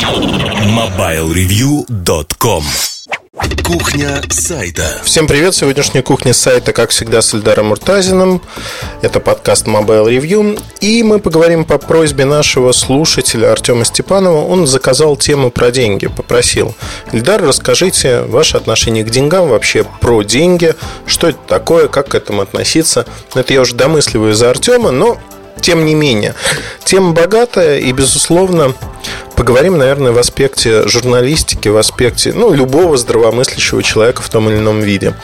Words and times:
MobileReview.com 0.00 2.64
Кухня 3.62 4.22
сайта. 4.30 4.98
Всем 5.04 5.26
привет! 5.26 5.54
Сегодняшняя 5.54 6.00
кухня 6.00 6.32
сайта, 6.32 6.72
как 6.72 6.88
всегда, 6.88 7.20
с 7.20 7.34
Эльдаром 7.34 7.66
Муртазиным. 7.66 8.40
Это 9.02 9.20
подкаст 9.20 9.66
Mobile 9.66 10.08
Review. 10.08 10.58
И 10.80 11.02
мы 11.02 11.18
поговорим 11.18 11.66
по 11.66 11.76
просьбе 11.76 12.24
нашего 12.24 12.72
слушателя 12.72 13.52
Артема 13.52 13.84
Степанова. 13.84 14.46
Он 14.46 14.66
заказал 14.66 15.18
тему 15.18 15.50
про 15.50 15.70
деньги, 15.70 16.06
попросил. 16.06 16.74
Эльдар, 17.12 17.42
расскажите 17.42 18.22
ваше 18.22 18.56
отношение 18.56 19.04
к 19.04 19.10
деньгам, 19.10 19.50
вообще 19.50 19.84
про 20.00 20.22
деньги. 20.22 20.74
Что 21.04 21.28
это 21.28 21.40
такое, 21.46 21.88
как 21.88 22.08
к 22.08 22.14
этому 22.14 22.40
относиться. 22.40 23.04
Это 23.34 23.52
я 23.52 23.60
уже 23.60 23.74
домысливаю 23.74 24.32
за 24.32 24.48
Артема, 24.48 24.92
но 24.92 25.18
тем 25.60 25.84
не 25.84 25.94
менее, 25.94 26.34
тема 26.84 27.12
богатая 27.12 27.78
и, 27.78 27.92
безусловно, 27.92 28.74
поговорим, 29.36 29.78
наверное, 29.78 30.12
в 30.12 30.18
аспекте 30.18 30.86
журналистики, 30.86 31.68
в 31.68 31.76
аспекте 31.76 32.32
ну, 32.34 32.52
любого 32.52 32.96
здравомыслящего 32.96 33.82
человека 33.82 34.22
в 34.22 34.28
том 34.28 34.50
или 34.50 34.58
ином 34.58 34.80
виде. 34.80 35.14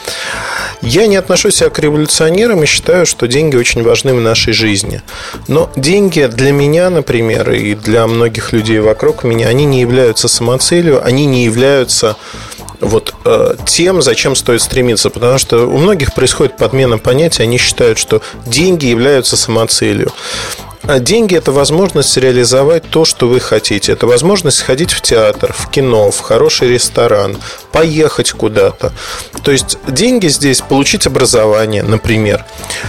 Я 0.81 1.07
не 1.07 1.15
отношусь 1.17 1.55
себя 1.55 1.69
к 1.69 1.79
революционерам 1.79 2.63
и 2.63 2.65
считаю, 2.65 3.05
что 3.05 3.27
деньги 3.27 3.55
очень 3.55 3.83
важны 3.83 4.13
в 4.13 4.21
нашей 4.21 4.53
жизни. 4.53 5.01
Но 5.47 5.69
деньги 5.75 6.25
для 6.31 6.51
меня, 6.51 6.89
например, 6.89 7.51
и 7.51 7.75
для 7.75 8.07
многих 8.07 8.53
людей 8.53 8.79
вокруг 8.79 9.23
меня, 9.23 9.47
они 9.47 9.65
не 9.65 9.81
являются 9.81 10.27
самоцелью, 10.27 11.03
они 11.05 11.25
не 11.25 11.45
являются 11.45 12.15
вот 12.81 13.13
э, 13.25 13.55
тем, 13.65 14.01
зачем 14.01 14.35
стоит 14.35 14.61
стремиться. 14.61 15.09
Потому 15.09 15.37
что 15.37 15.65
у 15.67 15.77
многих 15.77 16.13
происходит 16.13 16.57
подмена 16.57 16.97
понятия, 16.97 17.43
они 17.43 17.57
считают, 17.57 17.97
что 17.97 18.21
деньги 18.45 18.85
являются 18.85 19.37
самоцелью. 19.37 20.11
А 20.83 20.99
деньги– 20.99 21.35
это 21.37 21.51
возможность 21.51 22.15
реализовать 22.15 22.89
то, 22.89 23.03
что 23.03 23.27
вы 23.27 23.41
хотите. 23.41 23.91
Это 23.91 24.07
возможность 24.07 24.59
сходить 24.59 24.91
в 24.91 25.01
театр, 25.01 25.53
в 25.57 25.69
кино, 25.69 26.11
в 26.11 26.19
хороший 26.21 26.69
ресторан, 26.69 27.37
поехать 27.73 28.31
куда-то. 28.31 28.93
То 29.43 29.51
есть 29.51 29.77
деньги 29.87 30.27
здесь– 30.27 30.61
получить 30.69 31.05
образование, 31.05 31.83
например. 31.83 32.45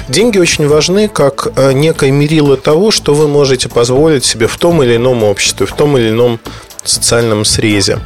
Деньги 0.09 0.39
очень 0.39 0.69
важны 0.69 1.09
как 1.09 1.49
э, 1.57 1.73
некое 1.73 2.13
мерило 2.13 2.57
того, 2.57 2.93
что 2.93 3.15
вы 3.15 3.27
можете 3.27 3.69
позволить 3.69 4.25
себе 4.25 4.47
в 4.47 4.57
том 4.59 4.81
или 4.85 4.95
ином 4.95 5.25
обществе, 5.25 5.67
в 5.67 5.73
том 5.73 5.99
или 5.99 6.11
ином 6.11 6.39
социальном 6.85 7.45
срезе. 7.45 7.99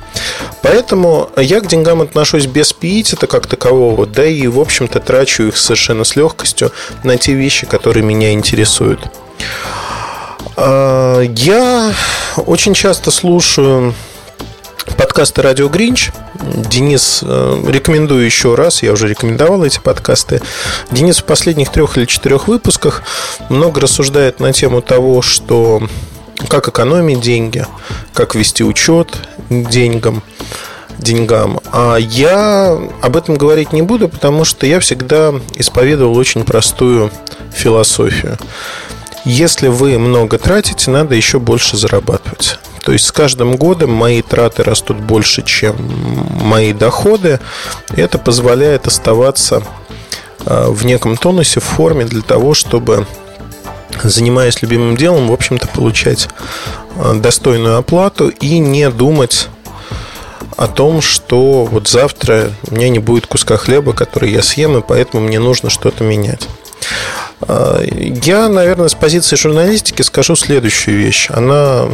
Поэтому 0.62 1.30
я 1.36 1.60
к 1.60 1.66
деньгам 1.66 2.02
отношусь 2.02 2.46
без 2.46 2.72
пиетета 2.72 3.26
как 3.26 3.46
такового, 3.46 4.06
да 4.06 4.24
и, 4.24 4.46
в 4.46 4.58
общем-то, 4.58 5.00
трачу 5.00 5.44
их 5.44 5.56
совершенно 5.56 6.04
с 6.04 6.16
легкостью 6.16 6.72
на 7.04 7.16
те 7.16 7.34
вещи, 7.34 7.66
которые 7.66 8.04
меня 8.04 8.32
интересуют. 8.32 9.00
А, 10.56 11.20
я 11.20 11.92
очень 12.36 12.74
часто 12.74 13.10
слушаю 13.10 13.94
подкасты 14.96 15.42
«Радио 15.42 15.68
Гринч». 15.68 16.10
Денис, 16.34 17.20
э, 17.22 17.64
рекомендую 17.68 18.24
еще 18.24 18.54
раз, 18.54 18.82
я 18.82 18.92
уже 18.92 19.08
рекомендовал 19.08 19.64
эти 19.64 19.78
подкасты. 19.78 20.40
Денис 20.90 21.18
в 21.18 21.24
последних 21.24 21.70
трех 21.70 21.96
или 21.96 22.04
четырех 22.04 22.48
выпусках 22.48 23.02
много 23.48 23.80
рассуждает 23.80 24.40
на 24.40 24.52
тему 24.52 24.82
того, 24.82 25.22
что 25.22 25.82
как 26.48 26.68
экономить 26.68 27.20
деньги, 27.20 27.66
как 28.12 28.34
вести 28.34 28.64
учет 28.64 29.16
деньгам, 29.50 30.22
деньгам. 30.98 31.60
А 31.72 31.96
я 31.96 32.78
об 33.00 33.16
этом 33.16 33.36
говорить 33.36 33.72
не 33.72 33.82
буду, 33.82 34.08
потому 34.08 34.44
что 34.44 34.66
я 34.66 34.80
всегда 34.80 35.34
исповедовал 35.54 36.16
очень 36.16 36.44
простую 36.44 37.10
философию. 37.52 38.38
Если 39.24 39.68
вы 39.68 39.98
много 39.98 40.38
тратите, 40.38 40.90
надо 40.90 41.14
еще 41.14 41.38
больше 41.38 41.76
зарабатывать. 41.76 42.58
То 42.82 42.90
есть 42.90 43.04
с 43.04 43.12
каждым 43.12 43.56
годом 43.56 43.92
мои 43.92 44.22
траты 44.22 44.64
растут 44.64 44.96
больше, 44.98 45.42
чем 45.42 45.76
мои 46.42 46.72
доходы. 46.72 47.38
Это 47.94 48.18
позволяет 48.18 48.88
оставаться 48.88 49.62
а, 50.44 50.70
в 50.70 50.84
неком 50.84 51.16
тонусе, 51.16 51.60
в 51.60 51.64
форме 51.64 52.04
для 52.04 52.22
того, 52.22 52.54
чтобы 52.54 53.06
занимаясь 54.02 54.62
любимым 54.62 54.96
делом, 54.96 55.28
в 55.28 55.32
общем-то, 55.32 55.68
получать 55.68 56.28
а, 56.96 57.14
достойную 57.14 57.76
оплату 57.76 58.28
и 58.28 58.58
не 58.58 58.90
думать 58.90 59.48
о 60.56 60.68
том, 60.68 61.00
что 61.00 61.64
вот 61.64 61.88
завтра 61.88 62.50
у 62.70 62.74
меня 62.74 62.88
не 62.88 62.98
будет 62.98 63.26
куска 63.26 63.56
хлеба, 63.56 63.92
который 63.92 64.30
я 64.30 64.42
съем, 64.42 64.76
и 64.78 64.82
поэтому 64.82 65.22
мне 65.22 65.38
нужно 65.38 65.70
что-то 65.70 66.04
менять. 66.04 66.48
А, 67.40 67.82
я, 67.82 68.48
наверное, 68.48 68.88
с 68.88 68.94
позиции 68.94 69.36
журналистики 69.36 70.02
скажу 70.02 70.36
следующую 70.36 70.98
вещь. 70.98 71.28
Она 71.30 71.86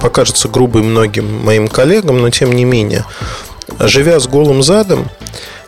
покажется 0.00 0.48
грубой 0.48 0.82
многим 0.82 1.44
моим 1.44 1.68
коллегам, 1.68 2.20
но 2.20 2.30
тем 2.30 2.52
не 2.52 2.64
менее. 2.64 3.04
Живя 3.78 4.20
с 4.20 4.26
голым 4.26 4.62
задом, 4.62 5.08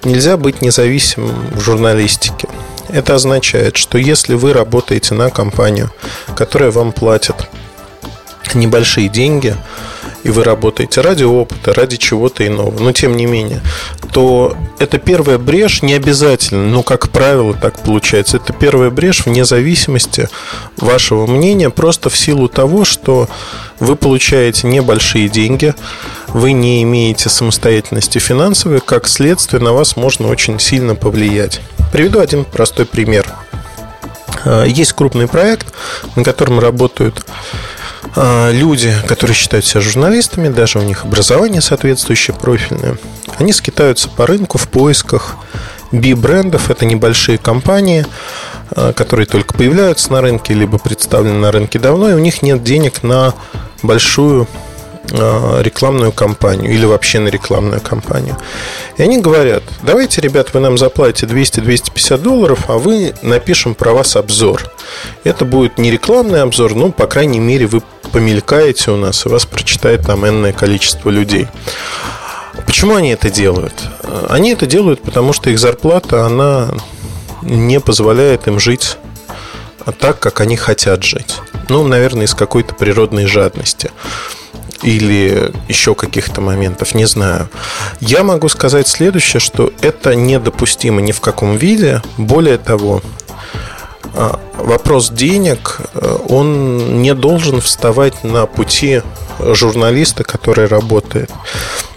нельзя 0.05 0.37
быть 0.37 0.63
независимым 0.63 1.35
в 1.53 1.61
журналистике. 1.61 2.49
Это 2.95 3.17
означает, 3.17 3.77
что 3.77 3.99
если 3.99 4.35
вы 4.35 4.53
работаете 4.53 5.15
на 5.15 5.29
компанию, 5.29 5.91
которая 6.37 6.71
вам 6.71 6.93
платит 6.93 7.35
небольшие 8.55 9.09
деньги, 9.09 9.57
и 10.23 10.31
вы 10.31 10.45
работаете 10.45 11.01
ради 11.01 11.25
опыта, 11.25 11.75
ради 11.75 11.97
чего-то 11.97 12.47
иного, 12.47 12.79
но 12.79 12.93
тем 12.93 13.17
не 13.17 13.27
менее, 13.27 13.63
то 14.13 14.57
это 14.79 14.99
первая 14.99 15.39
брешь 15.39 15.83
не 15.83 15.95
обязательно, 15.95 16.69
но 16.69 16.85
как 16.85 17.09
правило 17.09 17.53
так 17.53 17.81
получается. 17.81 18.37
Это 18.37 18.53
первая 18.53 18.91
брешь 18.91 19.27
вне 19.27 19.45
зависимости 19.45 20.29
вашего 20.77 21.27
мнения, 21.27 21.71
просто 21.71 22.11
в 22.11 22.17
силу 22.17 22.49
того, 22.49 22.85
что 22.85 23.29
вы 23.81 23.97
получаете 23.97 24.69
небольшие 24.69 25.29
деньги, 25.29 25.75
вы 26.29 26.53
не 26.53 26.85
имеете 26.85 27.29
самостоятельности 27.29 28.21
финансовой, 28.21 28.79
как 28.79 29.09
следствие 29.09 29.61
на 29.61 29.73
вас 29.73 29.97
можно 29.97 30.29
очень 30.29 30.61
сильно 30.61 30.95
повлиять. 30.95 31.61
Приведу 31.95 32.19
один 32.19 32.45
простой 32.45 32.87
пример. 32.87 33.25
А, 34.45 34.65
есть 34.65 34.95
крупный 34.95 35.29
проект, 35.29 35.69
на 36.17 36.25
котором 36.25 36.59
работают 36.59 37.25
а, 38.17 38.51
люди, 38.51 38.93
которые 39.07 39.37
считают 39.37 39.65
себя 39.65 39.81
журналистами, 39.81 40.49
даже 40.49 40.81
у 40.81 40.83
них 40.83 41.05
образование 41.05 41.61
соответствующее, 41.61 42.37
профильное, 42.37 42.97
они 43.39 43.53
скитаются 43.53 44.09
по 44.09 44.27
рынку 44.27 44.59
в 44.59 44.67
поисках 44.67 45.37
би-брендов. 45.93 46.69
Это 46.69 46.85
небольшие 46.85 47.39
компании, 47.39 48.05
а, 48.73 48.93
которые 48.93 49.27
только 49.27 49.55
появляются 49.55 50.13
на 50.13 50.21
рынке, 50.21 50.53
либо 50.53 50.79
представлены 50.79 51.39
на 51.39 51.53
рынке 51.53 51.79
давно, 51.79 52.11
и 52.11 52.15
у 52.15 52.19
них 52.19 52.43
нет 52.43 52.65
денег 52.65 53.05
на 53.05 53.35
большую 53.85 54.49
рекламную 55.11 56.13
кампанию 56.13 56.73
или 56.73 56.85
вообще 56.85 57.19
на 57.19 57.29
рекламную 57.29 57.81
кампанию. 57.81 58.37
И 58.97 59.03
они 59.03 59.19
говорят, 59.19 59.63
давайте, 59.83 60.21
ребят, 60.21 60.55
вы 60.55 60.61
нам 60.61 60.79
заплатите 60.79 61.27
200-250 61.27 62.19
долларов, 62.19 62.65
а 62.69 62.79
вы 62.79 63.15
напишем 63.23 63.75
про 63.75 63.93
вас 63.93 64.17
обзор. 64.17 64.63
Это 65.25 65.45
будет 65.45 65.79
не 65.79 65.91
рекламный 65.91 66.43
обзор, 66.43 66.75
но, 66.75 66.91
по 66.91 67.07
крайней 67.07 67.41
мере, 67.41 67.67
вы 67.67 67.83
помелькаете 68.13 68.93
у 68.93 68.97
нас, 68.97 69.27
и 69.27 69.29
вас 69.29 69.45
прочитает 69.45 70.07
там 70.07 70.27
энное 70.27 70.53
количество 70.53 71.11
людей. 71.11 71.49
Почему 72.67 72.95
они 72.95 73.11
это 73.11 73.31
делают? 73.31 73.75
Они 74.29 74.53
это 74.53 74.67
делают, 74.67 75.03
потому 75.03 75.33
что 75.33 75.51
их 75.51 75.59
зарплата, 75.59 76.25
она 76.25 76.71
не 77.43 77.81
позволяет 77.81 78.47
им 78.47 78.59
жить 78.59 78.97
так, 79.99 80.19
как 80.19 80.41
они 80.41 80.57
хотят 80.57 81.03
жить. 81.03 81.37
Ну, 81.69 81.87
наверное, 81.87 82.27
из 82.27 82.35
какой-то 82.35 82.75
природной 82.75 83.27
жадности 83.27 83.91
или 84.85 85.53
еще 85.69 85.95
каких-то 85.95 86.41
моментов, 86.41 86.95
не 86.95 87.07
знаю. 87.07 87.49
Я 88.01 88.23
могу 88.23 88.49
сказать 88.49 88.87
следующее, 88.87 89.41
что 89.41 89.73
это 89.81 90.15
недопустимо 90.15 91.01
ни 91.01 91.13
в 91.13 91.21
каком 91.21 91.57
виде. 91.57 92.03
Более 92.19 92.59
того, 92.59 93.03
а, 94.15 94.39
вопрос 94.59 95.11
денег, 95.11 95.81
э, 95.95 96.19
он 96.29 97.03
не 97.03 97.15
должен 97.15 97.61
вставать 97.61 98.23
на 98.23 98.47
пути 98.47 99.03
журналиста, 99.41 100.23
который 100.23 100.67
работает. 100.67 101.31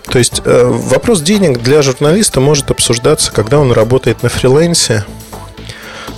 То 0.10 0.18
есть 0.18 0.42
э, 0.46 0.64
вопрос 0.66 1.22
денег 1.22 1.62
для 1.62 1.82
журналиста 1.82 2.40
может 2.40 2.72
обсуждаться, 2.72 3.32
когда 3.32 3.60
он 3.60 3.72
работает 3.72 4.24
на 4.24 4.30
фрилансе, 4.30 5.06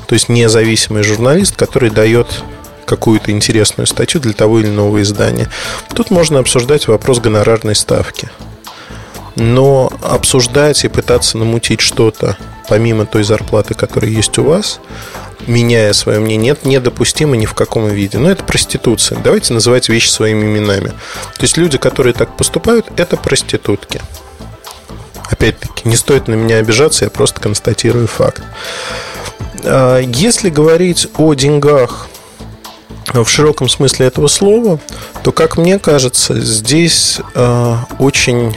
то 0.07 0.13
есть 0.13 0.29
независимый 0.29 1.03
журналист, 1.03 1.55
который 1.55 1.89
дает 1.89 2.43
какую-то 2.89 3.31
интересную 3.31 3.85
статью 3.85 4.19
для 4.19 4.33
того 4.33 4.59
или 4.59 4.67
иного 4.67 5.01
издания. 5.03 5.47
Тут 5.93 6.09
можно 6.09 6.39
обсуждать 6.39 6.87
вопрос 6.87 7.19
гонорарной 7.19 7.75
ставки. 7.75 8.29
Но 9.35 9.91
обсуждать 10.01 10.83
и 10.83 10.87
пытаться 10.87 11.37
намутить 11.37 11.81
что-то 11.81 12.35
помимо 12.67 13.05
той 13.05 13.23
зарплаты, 13.23 13.75
которая 13.75 14.11
есть 14.11 14.37
у 14.39 14.43
вас, 14.43 14.79
меняя 15.47 15.93
свое 15.93 16.19
мнение, 16.19 16.53
это 16.53 16.67
недопустимо 16.67 17.37
ни 17.37 17.45
в 17.45 17.53
каком 17.53 17.87
виде. 17.87 18.17
Но 18.17 18.29
это 18.29 18.43
проституция. 18.43 19.19
Давайте 19.23 19.53
называть 19.53 19.87
вещи 19.87 20.09
своими 20.09 20.45
именами. 20.45 20.89
То 20.89 21.43
есть 21.43 21.57
люди, 21.57 21.77
которые 21.77 22.13
так 22.13 22.35
поступают, 22.35 22.87
это 22.97 23.17
проститутки. 23.17 24.01
Опять-таки, 25.29 25.87
не 25.87 25.95
стоит 25.95 26.27
на 26.27 26.33
меня 26.33 26.57
обижаться, 26.57 27.05
я 27.05 27.11
просто 27.11 27.39
констатирую 27.39 28.07
факт. 28.07 28.41
А, 29.63 29.99
если 29.99 30.49
говорить 30.49 31.07
о 31.17 31.33
деньгах 31.33 32.08
в 33.13 33.27
широком 33.27 33.69
смысле 33.69 34.07
этого 34.07 34.27
слова, 34.27 34.79
то, 35.23 35.31
как 35.31 35.57
мне 35.57 35.79
кажется, 35.79 36.39
здесь 36.39 37.19
э, 37.35 37.75
очень 37.97 38.55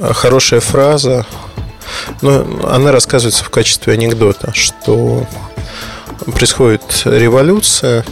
хорошая 0.00 0.60
фраза, 0.60 1.26
но 2.22 2.46
она 2.68 2.92
рассказывается 2.92 3.44
в 3.44 3.50
качестве 3.50 3.94
анекдота, 3.94 4.52
что 4.54 5.26
происходит 6.26 7.02
революция 7.04 8.04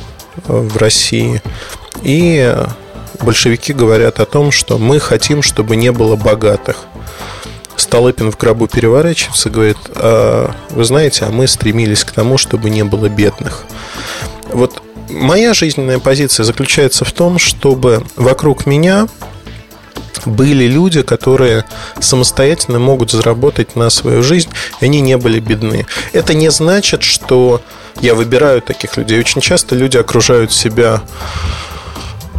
в 0.47 0.77
России, 0.77 1.43
и 2.03 2.57
большевики 3.21 3.73
говорят 3.73 4.21
о 4.21 4.27
том, 4.27 4.51
что 4.51 4.79
мы 4.79 5.01
хотим, 5.01 5.43
чтобы 5.43 5.77
не 5.77 5.93
было 5.93 6.17
богатых. 6.17 6.85
Столыпин 7.77 8.31
в 8.31 8.39
гробу 8.39 8.69
переворачивается 8.69 9.49
и 9.49 9.53
говорит, 9.53 9.79
а, 9.97 10.53
вы 10.71 10.85
знаете, 10.85 11.25
а 11.25 11.31
мы 11.31 11.49
стремились 11.49 12.05
к 12.05 12.13
тому, 12.13 12.39
чтобы 12.39 12.71
не 12.71 12.85
было 12.85 13.09
бедных. 13.09 13.65
Вот 14.53 14.81
моя 15.15 15.55
жизненная 15.55 15.99
позиция 15.99 16.45
заключается 16.45 17.05
в 17.05 17.13
том, 17.13 17.39
чтобы 17.39 18.05
вокруг 18.17 18.67
меня 18.67 19.09
были 20.27 20.65
люди, 20.65 21.03
которые 21.03 21.65
самостоятельно 22.01 22.79
могут 22.79 23.11
заработать 23.11 23.77
на 23.77 23.91
свою 23.91 24.23
жизнь, 24.23 24.49
и 24.81 24.87
они 24.87 25.01
не 25.01 25.17
были 25.17 25.41
бедны. 25.41 25.87
Это 26.13 26.35
не 26.35 26.51
значит, 26.51 27.03
что 27.03 27.61
я 28.01 28.15
выбираю 28.15 28.63
таких 28.63 28.97
людей. 28.97 29.19
Очень 29.19 29.41
часто 29.41 29.75
люди 29.77 29.97
окружают 29.97 30.53
себя 30.53 31.03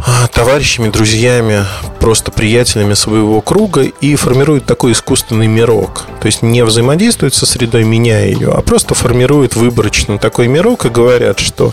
а, 0.04 0.26
товарищами, 0.28 0.88
друзьями, 0.88 1.64
просто 2.00 2.30
приятелями 2.30 2.94
своего 2.94 3.40
круга 3.40 3.82
и 3.82 4.14
формируют 4.16 4.66
такой 4.66 4.92
искусственный 4.92 5.46
мирок. 5.46 6.06
То 6.20 6.26
есть 6.26 6.42
не 6.42 6.64
взаимодействуют 6.64 7.34
со 7.34 7.46
средой, 7.46 7.84
меняя 7.84 8.26
ее, 8.26 8.52
а 8.52 8.60
просто 8.60 8.94
формируют 8.94 9.56
выборочно 9.56 10.18
такой 10.18 10.48
мирок 10.48 10.86
и 10.86 10.90
говорят, 10.90 11.40
что 11.40 11.72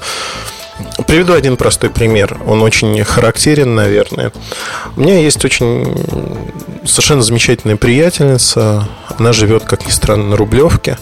Приведу 1.08 1.34
один 1.34 1.58
простой 1.58 1.90
пример. 1.90 2.40
Он 2.48 2.62
очень 2.62 3.04
характерен, 3.04 3.76
наверное. 3.76 4.32
У 4.96 5.02
меня 5.02 5.20
есть 5.20 5.44
очень 5.46 5.96
совершенно 6.86 7.22
замечательная 7.22 7.76
приятельница. 7.76 8.88
Она 9.18 9.34
живет, 9.34 9.64
как 9.64 9.86
ни 9.86 9.92
странно, 9.92 10.30
на 10.30 10.36
Рублевке. 10.38 10.98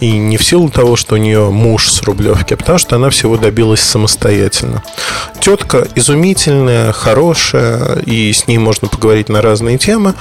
И 0.00 0.12
не 0.12 0.36
в 0.36 0.44
силу 0.44 0.68
того, 0.70 0.94
что 0.94 1.16
у 1.16 1.18
нее 1.18 1.50
муж 1.50 1.90
с 1.90 2.02
Рублевки, 2.02 2.54
а 2.54 2.56
потому 2.56 2.78
что 2.78 2.96
она 2.96 3.10
всего 3.10 3.36
добилась 3.36 3.80
самостоятельно. 3.80 4.82
Тетка 5.40 5.88
изумительная, 5.96 6.92
хорошая, 6.92 7.98
и 8.00 8.32
с 8.32 8.46
ней 8.46 8.58
можно 8.58 8.86
поговорить 8.86 9.28
на 9.28 9.42
разные 9.42 9.76
темы. 9.76 10.14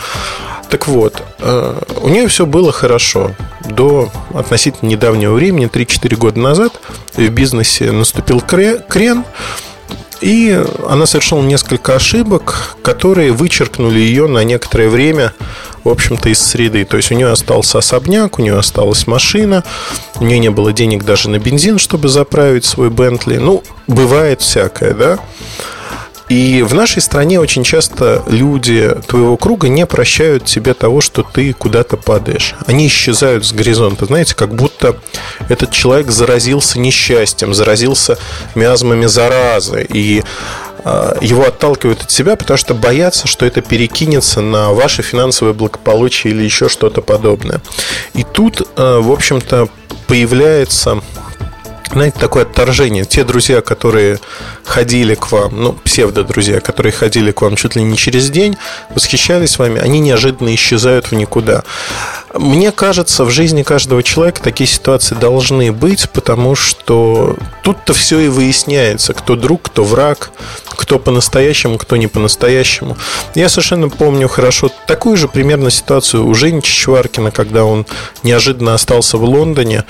Так 0.69 0.88
вот, 0.88 1.24
э, 1.40 1.81
у 2.02 2.10
нее 2.10 2.28
все 2.28 2.46
было 2.46 2.72
хорошо 2.72 3.31
до 3.66 4.10
относительно 4.34 4.90
недавнего 4.90 5.34
времени, 5.34 5.69
3-4 5.69 6.16
года 6.16 6.40
назад, 6.40 6.74
в 7.16 7.28
бизнесе 7.30 7.92
наступил 7.92 8.42
крен, 8.42 9.24
и 10.22 10.64
она 10.88 11.06
совершила 11.06 11.42
несколько 11.42 11.96
ошибок, 11.96 12.75
которые 12.81 13.31
вычеркнули 13.31 14.00
ее 14.00 14.28
на 14.28 14.44
некоторое 14.44 14.90
время, 14.90 15.34
в 15.84 15.90
общем-то, 15.90 16.30
из 16.30 16.40
среды. 16.40 16.86
То 16.86 16.98
есть 16.98 17.12
у 17.12 17.16
нее 17.16 17.31
остался 17.31 17.78
особняк, 17.78 18.40
у 18.40 18.42
нее 18.42 18.58
осталась 18.58 19.08
машина, 19.08 19.64
у 20.19 20.24
нее 20.24 20.40
не 20.40 20.50
было 20.50 20.74
денег 20.74 21.04
даже 21.04 21.30
на 21.30 21.40
бензин, 21.40 21.78
чтобы 21.78 22.10
заправить 22.10 22.66
свой 22.66 22.90
Бентли. 22.90 23.38
Ну, 23.38 23.64
бывает 23.86 24.42
всякое, 24.42 24.94
да. 24.94 25.19
И 26.30 26.62
в 26.62 26.74
нашей 26.74 27.02
стране 27.02 27.40
очень 27.40 27.64
часто 27.64 28.24
люди 28.28 28.94
твоего 29.08 29.38
круга 29.38 29.70
не 29.70 29.86
прощают 29.86 30.46
тебе 30.46 30.74
того, 30.74 31.00
что 31.00 31.24
ты 31.24 31.54
куда-то 31.54 31.96
падаешь. 31.96 32.54
Они 32.66 32.88
исчезают 32.88 33.46
с 33.46 33.54
горизонта. 33.54 34.06
Знаете, 34.06 34.36
как 34.36 34.54
будто 34.54 34.98
этот 35.48 35.72
человек 35.72 36.12
заразился 36.12 36.80
несчастьем, 36.80 37.54
заразился 37.54 38.18
миазмами 38.56 39.06
заразы. 39.06 39.86
И 39.88 40.24
а, 40.84 41.18
его 41.22 41.46
отталкивают 41.46 42.04
от 42.04 42.12
себя, 42.12 42.36
потому 42.36 42.58
что 42.58 42.74
боятся, 42.74 43.28
что 43.28 43.46
это 43.46 43.62
перекинется 43.62 44.42
на 44.42 44.72
ваше 44.72 45.04
финансовое 45.04 45.54
благополучие 45.54 46.34
или 46.34 46.44
еще 46.44 46.68
что-то 46.68 47.02
подобное. 47.02 47.62
И 48.14 48.24
тут, 48.24 48.68
а, 48.76 49.00
в 49.00 49.12
общем-то, 49.12 49.70
появляется 50.08 51.02
знаете, 51.92 52.19
такое 52.19 52.44
отторжение. 52.44 53.06
Те 53.06 53.24
друзья, 53.24 53.62
которые 53.62 54.19
ходили 54.63 55.16
к 55.16 55.31
вам, 55.31 55.62
ну, 55.62 55.74
псевдо-друзья, 55.74 56.60
которые 56.60 56.92
ходили 56.92 57.31
к 57.31 57.42
вам 57.42 57.56
чуть 57.56 57.75
ли 57.75 57.84
не 57.84 57.98
через 57.98 58.30
день, 58.30 58.57
восхищались 58.89 59.57
вами, 59.57 59.80
они 59.80 60.00
неожиданно 60.00 60.54
исчезают 60.54 61.07
в 61.07 61.16
никуда. 61.16 61.63
Мне 62.34 62.72
кажется, 62.72 63.24
в 63.24 63.31
жизни 63.31 63.63
каждого 63.63 64.04
человека 64.04 64.42
такие 64.44 64.68
ситуации 64.68 65.16
должны 65.16 65.72
быть, 65.72 66.10
потому 66.12 66.56
что 66.56 67.36
тут-то 67.63 67.94
все 67.94 68.19
и 68.19 68.28
выясняется, 68.28 69.13
кто 69.13 69.36
друг, 69.36 69.63
кто 69.63 69.83
враг, 69.83 70.31
кто 70.66 71.00
по-настоящему, 71.00 71.78
кто 71.78 71.95
не 71.95 72.07
по-настоящему. 72.07 72.98
Я 73.33 73.50
совершенно 73.50 73.90
помню 73.90 74.28
хорошо 74.28 74.69
такую 74.88 75.18
же 75.18 75.28
примерно 75.28 75.72
ситуацию 75.72 76.28
у 76.28 76.33
Жени 76.33 76.62
Чичваркина, 76.62 77.31
когда 77.31 77.63
он 77.63 77.86
неожиданно 78.24 78.74
остался 78.74 79.18
в 79.18 79.24
Лондоне, 79.24 79.86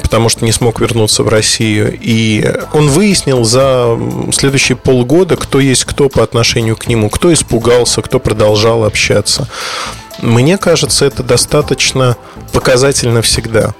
потому 0.00 0.28
что 0.28 0.44
не 0.44 0.52
смог 0.52 0.80
вернуться 0.80 1.22
в 1.22 1.28
Россию. 1.28 1.96
И 2.00 2.44
он 2.72 2.88
выяснил 2.88 3.44
за 3.44 3.98
следующие 4.32 4.76
полгода, 4.76 5.36
кто 5.36 5.60
есть 5.60 5.84
кто 5.84 6.08
по 6.08 6.22
отношению 6.22 6.76
к 6.76 6.86
нему, 6.86 7.10
кто 7.10 7.32
испугался, 7.32 8.02
кто 8.02 8.18
продолжал 8.18 8.84
общаться. 8.84 9.48
Мне 10.20 10.58
кажется, 10.58 11.04
это 11.04 11.22
достаточно 11.22 12.16
показательно 12.52 13.22
всегда. 13.22 13.74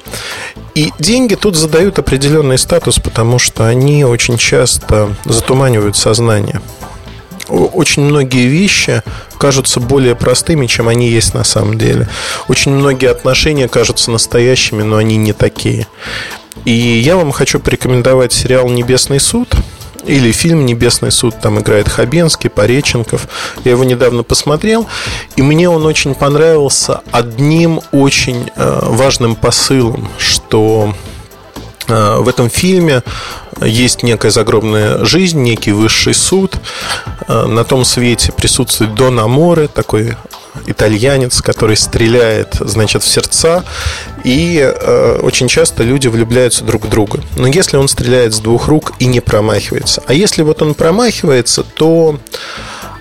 И 0.74 0.92
деньги 0.98 1.34
тут 1.34 1.56
задают 1.56 1.98
определенный 1.98 2.58
статус, 2.58 2.98
потому 2.98 3.38
что 3.38 3.66
они 3.66 4.04
очень 4.04 4.38
часто 4.38 5.14
затуманивают 5.24 5.96
сознание. 5.96 6.60
Очень 7.52 8.04
многие 8.04 8.46
вещи 8.46 9.02
кажутся 9.38 9.78
более 9.78 10.14
простыми, 10.14 10.66
чем 10.66 10.88
они 10.88 11.10
есть 11.10 11.34
на 11.34 11.44
самом 11.44 11.76
деле. 11.76 12.08
Очень 12.48 12.72
многие 12.72 13.10
отношения 13.10 13.68
кажутся 13.68 14.10
настоящими, 14.10 14.82
но 14.82 14.96
они 14.96 15.16
не 15.16 15.34
такие. 15.34 15.86
И 16.64 16.72
я 16.72 17.16
вам 17.16 17.30
хочу 17.30 17.60
порекомендовать 17.60 18.32
сериал 18.32 18.68
«Небесный 18.68 19.20
суд», 19.20 19.54
или 20.06 20.32
фильм 20.32 20.66
«Небесный 20.66 21.12
суд», 21.12 21.34
там 21.40 21.60
играет 21.60 21.88
Хабенский, 21.88 22.50
Пореченков. 22.50 23.28
Я 23.64 23.72
его 23.72 23.84
недавно 23.84 24.22
посмотрел, 24.22 24.86
и 25.36 25.42
мне 25.42 25.68
он 25.68 25.86
очень 25.86 26.14
понравился 26.14 27.02
одним 27.12 27.80
очень 27.92 28.50
э, 28.56 28.78
важным 28.82 29.36
посылом, 29.36 30.08
что 30.18 30.94
в 31.88 32.28
этом 32.28 32.48
фильме 32.50 33.02
есть 33.60 34.02
некая 34.02 34.30
загробная 34.30 35.04
жизнь, 35.04 35.40
некий 35.40 35.72
высший 35.72 36.14
суд. 36.14 36.56
Э, 37.28 37.46
на 37.46 37.64
том 37.64 37.84
свете 37.84 38.32
присутствует 38.32 38.94
Дон 38.94 39.18
Аморе, 39.18 39.68
такой 39.68 40.16
итальянец, 40.66 41.40
который 41.40 41.76
стреляет, 41.76 42.56
значит, 42.60 43.02
в 43.02 43.08
сердца, 43.08 43.64
и 44.24 44.60
э, 44.60 45.18
очень 45.22 45.48
часто 45.48 45.82
люди 45.82 46.08
влюбляются 46.08 46.64
друг 46.64 46.84
в 46.84 46.88
друга. 46.88 47.20
Но 47.36 47.46
если 47.46 47.76
он 47.76 47.88
стреляет 47.88 48.34
с 48.34 48.40
двух 48.40 48.68
рук 48.68 48.92
и 48.98 49.06
не 49.06 49.20
промахивается, 49.20 50.02
а 50.06 50.12
если 50.12 50.42
вот 50.42 50.62
он 50.62 50.74
промахивается, 50.74 51.62
то 51.62 52.18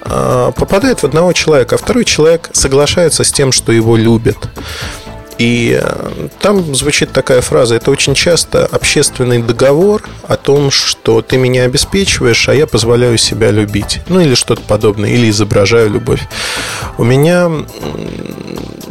э, 0.05 0.51
попадает 0.55 0.99
в 0.99 1.03
одного 1.03 1.33
человека, 1.33 1.75
а 1.75 1.77
второй 1.77 2.05
человек 2.05 2.49
соглашается 2.53 3.23
с 3.23 3.31
тем, 3.31 3.51
что 3.51 3.71
его 3.71 3.97
любят. 3.97 4.37
И 5.41 5.75
э, 5.81 6.27
там 6.39 6.75
звучит 6.75 7.13
такая 7.13 7.41
фраза, 7.41 7.73
это 7.73 7.89
очень 7.89 8.13
часто 8.13 8.67
общественный 8.67 9.41
договор 9.41 10.03
о 10.27 10.37
том, 10.37 10.69
что 10.69 11.23
ты 11.23 11.37
меня 11.37 11.63
обеспечиваешь, 11.63 12.47
а 12.47 12.53
я 12.53 12.67
позволяю 12.67 13.17
себя 13.17 13.49
любить. 13.49 14.01
Ну 14.07 14.19
или 14.19 14.35
что-то 14.35 14.61
подобное, 14.61 15.09
или 15.09 15.31
изображаю 15.31 15.89
любовь. 15.89 16.21
У 16.99 17.03
меня 17.03 17.49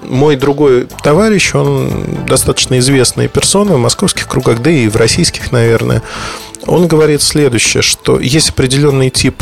мой 0.03 0.35
другой 0.35 0.89
товарищ, 1.05 1.55
он 1.55 2.27
достаточно 2.27 2.81
известная 2.81 3.29
персона 3.29 3.75
в 3.75 3.79
московских 3.79 4.27
кругах, 4.27 4.61
да 4.61 4.73
и 4.73 4.89
в 4.89 4.97
российских, 4.97 5.53
наверное. 5.53 6.03
Он 6.67 6.89
говорит 6.89 7.23
следующее, 7.23 7.85
что 7.85 8.19
есть 8.19 8.51
определенный 8.51 9.11
тип 9.11 9.41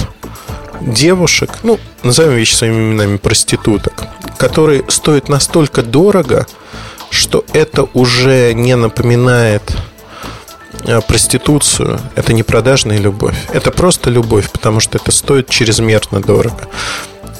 девушек, 0.82 1.52
ну, 1.62 1.80
назовем 2.02 2.34
вещи 2.34 2.54
своими 2.54 2.76
именами, 2.76 3.16
проституток, 3.16 4.04
которые 4.36 4.84
стоят 4.88 5.30
настолько 5.30 5.82
дорого, 5.82 6.46
что 7.10 7.44
это 7.52 7.86
уже 7.94 8.52
не 8.54 8.76
напоминает 8.76 9.62
э, 10.84 11.00
проституцию, 11.00 12.00
это 12.16 12.32
не 12.32 12.42
продажная 12.42 12.98
любовь, 12.98 13.36
это 13.52 13.70
просто 13.70 14.10
любовь, 14.10 14.50
потому 14.50 14.80
что 14.80 14.98
это 14.98 15.12
стоит 15.12 15.48
чрезмерно 15.48 16.20
дорого. 16.20 16.68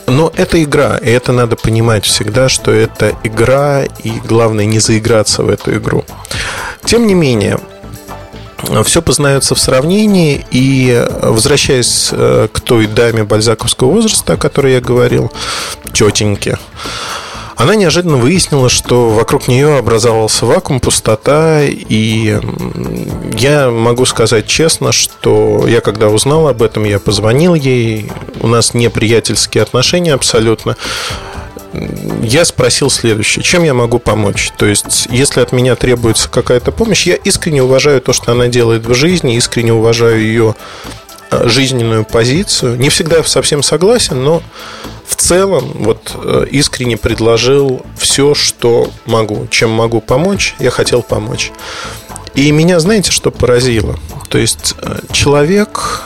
Но 0.07 0.33
это 0.35 0.63
игра, 0.63 0.97
и 0.97 1.11
это 1.11 1.33
надо 1.33 1.57
понимать 1.57 2.07
всегда, 2.07 2.49
что 2.49 2.73
это 2.73 3.15
игра, 3.25 3.85
и 3.85 4.11
главное 4.27 4.65
не 4.65 4.79
заиграться 4.79 5.43
в 5.43 5.51
эту 5.51 5.77
игру. 5.77 6.05
Тем 6.85 7.07
не 7.07 7.13
менее, 7.13 7.59
все 8.85 9.03
познается 9.03 9.55
в 9.55 9.59
сравнении, 9.59 10.45
и 10.51 11.07
возвращаясь 11.23 12.09
э, 12.13 12.49
к 12.53 12.61
той 12.61 12.87
даме 12.87 13.25
бальзаковского 13.25 13.91
возраста, 13.91 14.35
о 14.35 14.37
которой 14.37 14.73
я 14.73 14.81
говорил, 14.81 15.31
тетеньке, 15.93 16.59
она 17.59 17.75
неожиданно 17.75 18.19
выяснила, 18.19 18.69
что 18.69 19.11
вокруг 19.11 19.49
нее 19.49 19.79
образовался 19.79 20.47
вакуум, 20.47 20.79
пустота, 20.79 21.63
и 21.65 22.39
я 23.37 23.69
могу 23.69 24.07
сказать 24.07 24.47
честно, 24.47 24.93
что 24.93 25.67
я 25.67 25.81
когда 25.81 26.09
узнал 26.09 26.47
об 26.47 26.63
этом, 26.63 26.85
я 26.85 27.01
позвонил 27.01 27.55
ей, 27.55 28.13
у 28.41 28.47
нас 28.47 28.75
не 28.75 28.89
приятельские 28.89 29.63
отношения 29.63 30.15
абсолютно, 30.15 30.77
я 32.23 32.45
спросил 32.45 32.91
следующее. 32.91 33.43
Чем 33.43 33.65
я 33.65 33.75
могу 33.75 33.99
помочь? 33.99 34.53
То 34.57 34.65
есть, 34.65 35.09
если 35.11 35.41
от 35.41 35.51
меня 35.51 35.75
требуется 35.75 36.29
какая-то 36.29 36.71
помощь, 36.71 37.07
я 37.07 37.17
искренне 37.17 37.63
уважаю 37.63 38.01
то, 38.01 38.13
что 38.13 38.31
она 38.31 38.47
делает 38.47 38.87
в 38.87 38.95
жизни, 38.95 39.37
искренне 39.37 39.73
уважаю 39.73 40.21
ее 40.21 40.55
э, 41.31 41.49
жизненную 41.49 42.05
позицию. 42.05 42.79
Не 42.79 42.89
всегда 42.89 43.23
совсем 43.25 43.63
согласен, 43.63 44.23
но 44.23 44.43
в 45.09 45.17
целом 45.17 45.73
вот 45.81 46.15
э, 46.15 46.47
искренне 46.51 46.99
предложил 46.99 47.81
все, 47.97 48.35
что 48.35 48.91
могу. 49.07 49.47
Чем 49.51 49.71
могу 49.71 50.03
помочь, 50.03 50.55
я 50.59 50.71
хотел 50.71 51.03
помочь. 51.03 51.51
И 52.35 52.53
меня, 52.53 52.79
знаете, 52.79 53.11
что 53.11 53.31
поразило? 53.31 53.99
То 54.29 54.37
есть, 54.37 54.75
э, 54.83 54.99
человек 55.11 56.03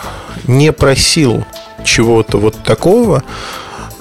не 0.47 0.73
просил 0.73 1.45
чего-то 1.85 2.39
вот 2.39 2.55
такого, 2.63 3.25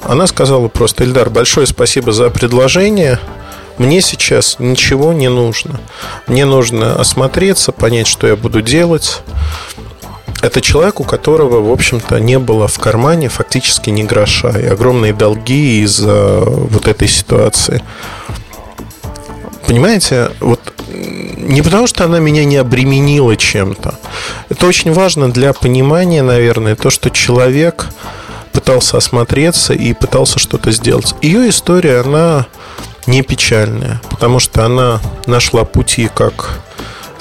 она 0.04 0.28
сказала 0.28 0.68
просто, 0.68 1.04
Эльдар, 1.04 1.30
большое 1.30 1.66
спасибо 1.66 2.12
за 2.12 2.30
предложение. 2.30 3.20
Мне 3.78 4.02
сейчас 4.02 4.58
ничего 4.60 5.14
не 5.14 5.30
нужно. 5.30 5.80
Мне 6.28 6.46
нужно 6.46 7.00
осмотреться, 7.00 7.72
понять, 7.72 8.08
что 8.08 8.28
я 8.28 8.36
буду 8.36 8.62
делать. 8.62 9.22
Это 10.42 10.60
человек, 10.60 11.00
у 11.00 11.04
которого, 11.04 11.62
в 11.62 11.72
общем-то, 11.72 12.20
не 12.20 12.40
было 12.40 12.68
в 12.68 12.80
кармане 12.80 13.30
фактически 13.30 13.90
ни 13.92 14.04
гроша. 14.04 14.50
И 14.60 14.66
огромные 14.66 15.14
долги 15.14 15.82
из-за 15.84 16.42
вот 16.46 16.88
этой 16.88 17.08
ситуации. 17.08 17.84
Понимаете, 19.68 20.32
вот 20.40 20.60
не 21.38 21.62
потому, 21.62 21.88
что 21.88 22.06
она 22.06 22.20
меня 22.20 22.44
не 22.46 22.58
обременила 22.58 23.38
чем-то. 23.38 23.96
Это 24.50 24.66
очень 24.66 24.92
важно 24.94 25.32
для 25.32 25.54
понимания, 25.54 26.24
наверное, 26.24 26.76
то, 26.76 26.90
что 26.90 27.10
человек 27.10 27.88
пытался 28.52 28.98
осмотреться 28.98 29.74
и 29.74 29.94
пытался 29.94 30.40
что-то 30.40 30.72
сделать. 30.72 31.16
Ее 31.22 31.50
история, 31.50 32.02
она 32.02 32.48
не 33.08 33.22
печальная, 33.22 34.02
потому 34.10 34.40
что 34.40 34.66
она 34.66 35.00
нашла 35.26 35.66
пути, 35.66 36.10
как 36.14 36.62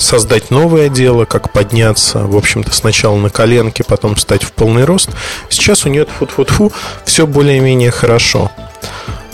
создать 0.01 0.51
новое 0.51 0.89
дело, 0.89 1.25
как 1.25 1.53
подняться, 1.53 2.21
в 2.21 2.37
общем-то, 2.37 2.73
сначала 2.73 3.17
на 3.17 3.31
коленке, 3.31 3.85
потом 3.85 4.15
встать 4.15 4.43
в 4.43 4.53
полный 4.53 4.85
рост. 4.85 5.11
Сейчас 5.49 5.85
у 5.85 5.89
нее 5.89 6.07
фу-фу-фу 6.19 6.73
все 7.05 7.27
более-менее 7.27 7.91
хорошо. 7.91 8.51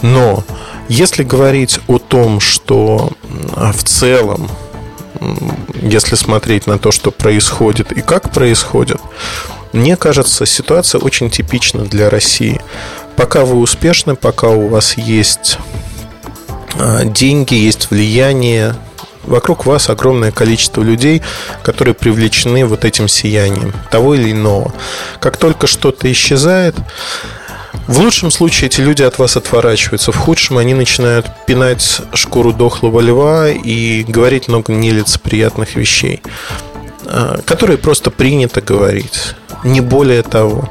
Но 0.02 0.44
если 0.88 1.22
говорить 1.22 1.80
о 1.86 1.98
том, 1.98 2.40
что 2.40 3.12
в 3.54 3.82
целом, 3.84 4.50
если 5.80 6.16
смотреть 6.16 6.66
на 6.66 6.78
то, 6.78 6.90
что 6.90 7.10
происходит 7.10 7.92
и 7.92 8.02
как 8.02 8.32
происходит, 8.32 9.00
мне 9.72 9.96
кажется, 9.96 10.46
ситуация 10.46 11.00
очень 11.00 11.30
типична 11.30 11.84
для 11.84 12.08
России. 12.08 12.60
Пока 13.14 13.44
вы 13.44 13.56
успешны, 13.56 14.14
пока 14.14 14.48
у 14.48 14.68
вас 14.68 14.96
есть 14.96 15.58
а, 16.78 17.04
деньги, 17.04 17.54
есть 17.54 17.90
влияние, 17.90 18.74
вокруг 19.26 19.66
вас 19.66 19.90
огромное 19.90 20.32
количество 20.32 20.82
людей, 20.82 21.22
которые 21.62 21.94
привлечены 21.94 22.64
вот 22.64 22.84
этим 22.84 23.08
сиянием 23.08 23.72
того 23.90 24.14
или 24.14 24.32
иного. 24.32 24.72
Как 25.20 25.36
только 25.36 25.66
что-то 25.66 26.10
исчезает, 26.10 26.74
в 27.86 28.00
лучшем 28.00 28.30
случае 28.32 28.66
эти 28.66 28.80
люди 28.80 29.02
от 29.02 29.18
вас 29.18 29.36
отворачиваются, 29.36 30.10
в 30.10 30.16
худшем 30.16 30.58
они 30.58 30.74
начинают 30.74 31.26
пинать 31.46 32.00
шкуру 32.14 32.52
дохлого 32.52 33.00
льва 33.00 33.48
и 33.48 34.02
говорить 34.02 34.48
много 34.48 34.72
нелицеприятных 34.72 35.76
вещей, 35.76 36.20
а, 37.04 37.40
которые 37.46 37.78
просто 37.78 38.10
принято 38.10 38.60
говорить 38.60 39.34
не 39.62 39.80
более 39.80 40.22
того. 40.22 40.70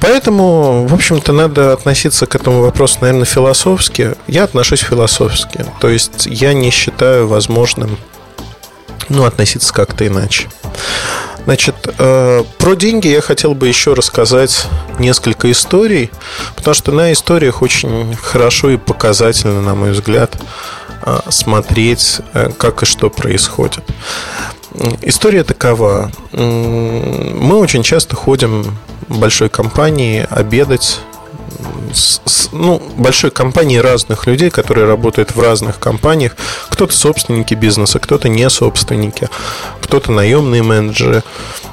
Поэтому, 0.00 0.86
в 0.86 0.94
общем-то, 0.94 1.32
надо 1.32 1.72
относиться 1.72 2.26
к 2.26 2.34
этому 2.34 2.62
вопросу, 2.62 2.98
наверное, 3.00 3.26
философски. 3.26 4.14
Я 4.26 4.44
отношусь 4.44 4.80
философски. 4.80 5.64
То 5.80 5.88
есть 5.88 6.26
я 6.26 6.54
не 6.54 6.70
считаю 6.70 7.28
возможным 7.28 7.98
ну, 9.08 9.24
относиться 9.24 9.72
как-то 9.74 10.06
иначе. 10.06 10.48
Значит, 11.44 11.74
э, 11.98 12.44
про 12.58 12.74
деньги 12.74 13.08
я 13.08 13.20
хотел 13.20 13.54
бы 13.54 13.66
еще 13.66 13.94
рассказать 13.94 14.66
несколько 14.98 15.50
историй, 15.50 16.10
потому 16.54 16.74
что 16.74 16.92
на 16.92 17.12
историях 17.12 17.62
очень 17.62 18.14
хорошо 18.14 18.70
и 18.70 18.76
показательно, 18.76 19.60
на 19.62 19.74
мой 19.74 19.92
взгляд, 19.92 20.36
э, 21.02 21.18
смотреть, 21.28 22.20
э, 22.34 22.50
как 22.56 22.82
и 22.82 22.86
что 22.86 23.10
происходит. 23.10 23.82
История 25.02 25.42
такова. 25.42 26.12
Мы 26.32 27.56
очень 27.56 27.82
часто 27.82 28.14
ходим 28.14 28.78
большой 29.18 29.48
компании 29.48 30.26
обедать 30.30 31.00
с, 31.92 32.20
с, 32.24 32.48
ну, 32.52 32.80
большой 32.96 33.30
компании 33.30 33.78
разных 33.78 34.26
людей, 34.26 34.50
которые 34.50 34.86
работают 34.86 35.34
в 35.34 35.40
разных 35.40 35.78
компаниях. 35.78 36.36
Кто-то 36.68 36.94
собственники 36.94 37.54
бизнеса, 37.54 37.98
кто-то 37.98 38.28
не 38.28 38.48
собственники, 38.48 39.28
кто-то 39.80 40.12
наемные 40.12 40.62
менеджеры. 40.62 41.22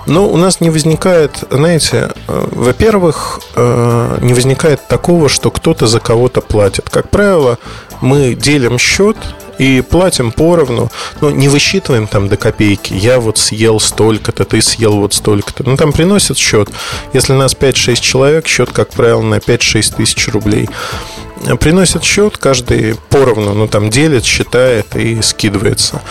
Но 0.05 0.27
у 0.27 0.37
нас 0.37 0.61
не 0.61 0.69
возникает, 0.69 1.43
знаете, 1.49 2.11
э, 2.27 2.47
во-первых, 2.51 3.39
э, 3.55 4.17
не 4.21 4.33
возникает 4.33 4.87
такого, 4.87 5.29
что 5.29 5.51
кто-то 5.51 5.87
за 5.87 5.99
кого-то 5.99 6.41
платит. 6.41 6.89
Как 6.89 7.09
правило, 7.09 7.57
мы 8.01 8.33
делим 8.33 8.79
счет 8.79 9.17
и 9.57 9.81
платим 9.81 10.31
поровну, 10.31 10.91
но 11.21 11.31
не 11.31 11.47
высчитываем 11.47 12.07
там 12.07 12.27
до 12.27 12.37
копейки. 12.37 12.93
Я 12.93 13.19
вот 13.19 13.37
съел 13.37 13.79
столько-то, 13.79 14.45
ты 14.45 14.61
съел 14.61 14.97
вот 14.97 15.13
столько-то. 15.13 15.63
Ну, 15.63 15.77
там 15.77 15.91
приносят 15.91 16.37
счет. 16.37 16.69
Если 17.13 17.33
нас 17.33 17.55
5-6 17.55 17.95
человек, 17.95 18.47
счет, 18.47 18.71
как 18.71 18.89
правило, 18.89 19.21
на 19.21 19.35
5-6 19.35 19.95
тысяч 19.97 20.27
рублей. 20.29 20.69
Приносят 21.59 22.03
счет, 22.03 22.37
каждый 22.37 22.95
поровну, 23.09 23.53
ну, 23.53 23.67
там 23.67 23.89
делит, 23.89 24.25
считает 24.25 24.95
и 24.95 25.21
скидывается. 25.21 26.01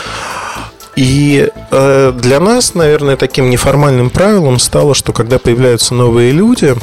И 0.96 1.50
э, 1.70 2.12
для 2.16 2.40
нас, 2.40 2.74
наверное, 2.74 3.16
таким 3.16 3.50
неформальным 3.50 4.08
правилом 4.08 4.58
стало, 4.58 4.94
что 4.94 5.12
когда 5.12 5.38
появляются 5.38 5.94
новые 5.94 6.32
люди, 6.32 6.74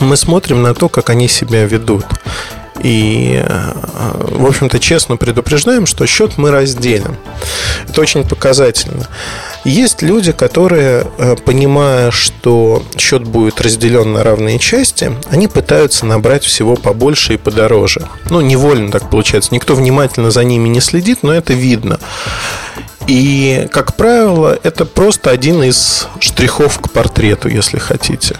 мы 0.00 0.16
смотрим 0.16 0.62
на 0.62 0.74
то, 0.74 0.90
как 0.90 1.08
они 1.08 1.26
себя 1.26 1.64
ведут. 1.64 2.04
И, 2.82 3.42
э, 3.44 3.72
в 4.30 4.46
общем-то, 4.46 4.78
честно 4.78 5.16
предупреждаем, 5.16 5.86
что 5.86 6.06
счет 6.06 6.38
мы 6.38 6.50
разделим. 6.50 7.16
Это 7.88 8.00
очень 8.00 8.26
показательно. 8.26 9.06
Есть 9.64 10.02
люди, 10.02 10.32
которые, 10.32 11.06
э, 11.18 11.36
понимая, 11.44 12.10
что 12.10 12.82
счет 12.96 13.24
будет 13.24 13.60
разделен 13.60 14.12
на 14.12 14.22
равные 14.22 14.58
части, 14.58 15.12
они 15.30 15.48
пытаются 15.48 16.06
набрать 16.06 16.44
всего 16.44 16.76
побольше 16.76 17.34
и 17.34 17.36
подороже. 17.36 18.06
Ну, 18.30 18.40
невольно 18.40 18.90
так 18.92 19.10
получается. 19.10 19.54
Никто 19.54 19.74
внимательно 19.74 20.30
за 20.30 20.44
ними 20.44 20.68
не 20.68 20.80
следит, 20.80 21.20
но 21.22 21.32
это 21.32 21.52
видно. 21.52 21.98
И, 23.06 23.68
как 23.70 23.94
правило, 23.94 24.58
это 24.62 24.84
просто 24.84 25.30
один 25.30 25.62
из 25.62 26.08
штрихов 26.18 26.80
к 26.80 26.90
портрету, 26.90 27.48
если 27.48 27.78
хотите. 27.78 28.36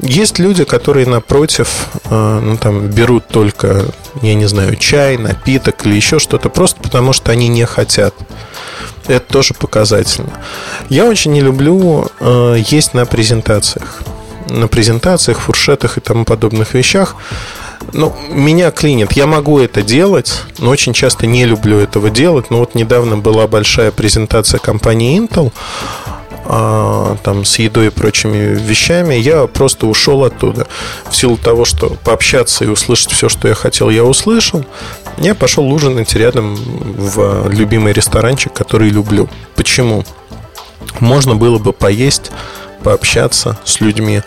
Есть 0.00 0.38
люди, 0.38 0.64
которые 0.64 1.06
напротив, 1.06 1.88
э, 2.04 2.40
ну 2.42 2.56
там 2.56 2.88
берут 2.88 3.28
только, 3.28 3.84
я 4.22 4.34
не 4.34 4.46
знаю, 4.46 4.76
чай, 4.76 5.16
напиток 5.18 5.86
или 5.86 5.94
еще 5.94 6.18
что-то, 6.18 6.48
просто 6.48 6.80
потому 6.80 7.12
что 7.12 7.30
они 7.30 7.48
не 7.48 7.66
хотят. 7.66 8.14
Это 9.06 9.32
тоже 9.32 9.54
показательно. 9.54 10.32
Я 10.88 11.04
очень 11.04 11.32
не 11.32 11.40
люблю 11.40 12.08
э, 12.18 12.56
есть 12.66 12.94
на 12.94 13.06
презентациях. 13.06 14.02
На 14.48 14.68
презентациях, 14.68 15.38
фуршетах 15.38 15.98
и 15.98 16.00
тому 16.00 16.24
подобных 16.24 16.74
вещах. 16.74 17.14
Ну, 17.92 18.14
меня 18.30 18.70
клинит. 18.70 19.12
Я 19.12 19.26
могу 19.26 19.58
это 19.58 19.82
делать, 19.82 20.42
но 20.58 20.70
очень 20.70 20.92
часто 20.92 21.26
не 21.26 21.44
люблю 21.44 21.78
этого 21.78 22.10
делать. 22.10 22.50
Но 22.50 22.58
вот 22.58 22.74
недавно 22.74 23.18
была 23.18 23.46
большая 23.46 23.90
презентация 23.90 24.58
компании 24.58 25.20
Intel 25.20 25.52
а, 26.52 27.16
там 27.22 27.44
с 27.44 27.60
едой 27.60 27.88
и 27.88 27.90
прочими 27.90 28.56
вещами, 28.56 29.14
я 29.14 29.46
просто 29.46 29.86
ушел 29.86 30.24
оттуда. 30.24 30.66
В 31.08 31.14
силу 31.14 31.36
того, 31.36 31.64
что 31.64 31.90
пообщаться 32.02 32.64
и 32.64 32.68
услышать 32.68 33.12
все, 33.12 33.28
что 33.28 33.46
я 33.46 33.54
хотел, 33.54 33.88
я 33.88 34.02
услышал. 34.02 34.64
Я 35.18 35.36
пошел 35.36 35.70
ужинать 35.70 36.14
рядом 36.14 36.56
в 36.56 37.48
любимый 37.50 37.92
ресторанчик, 37.92 38.52
который 38.52 38.88
люблю. 38.88 39.28
Почему? 39.54 40.04
Можно 40.98 41.36
было 41.36 41.58
бы 41.58 41.72
поесть, 41.72 42.32
пообщаться 42.82 43.56
с 43.64 43.80
людьми 43.80 44.22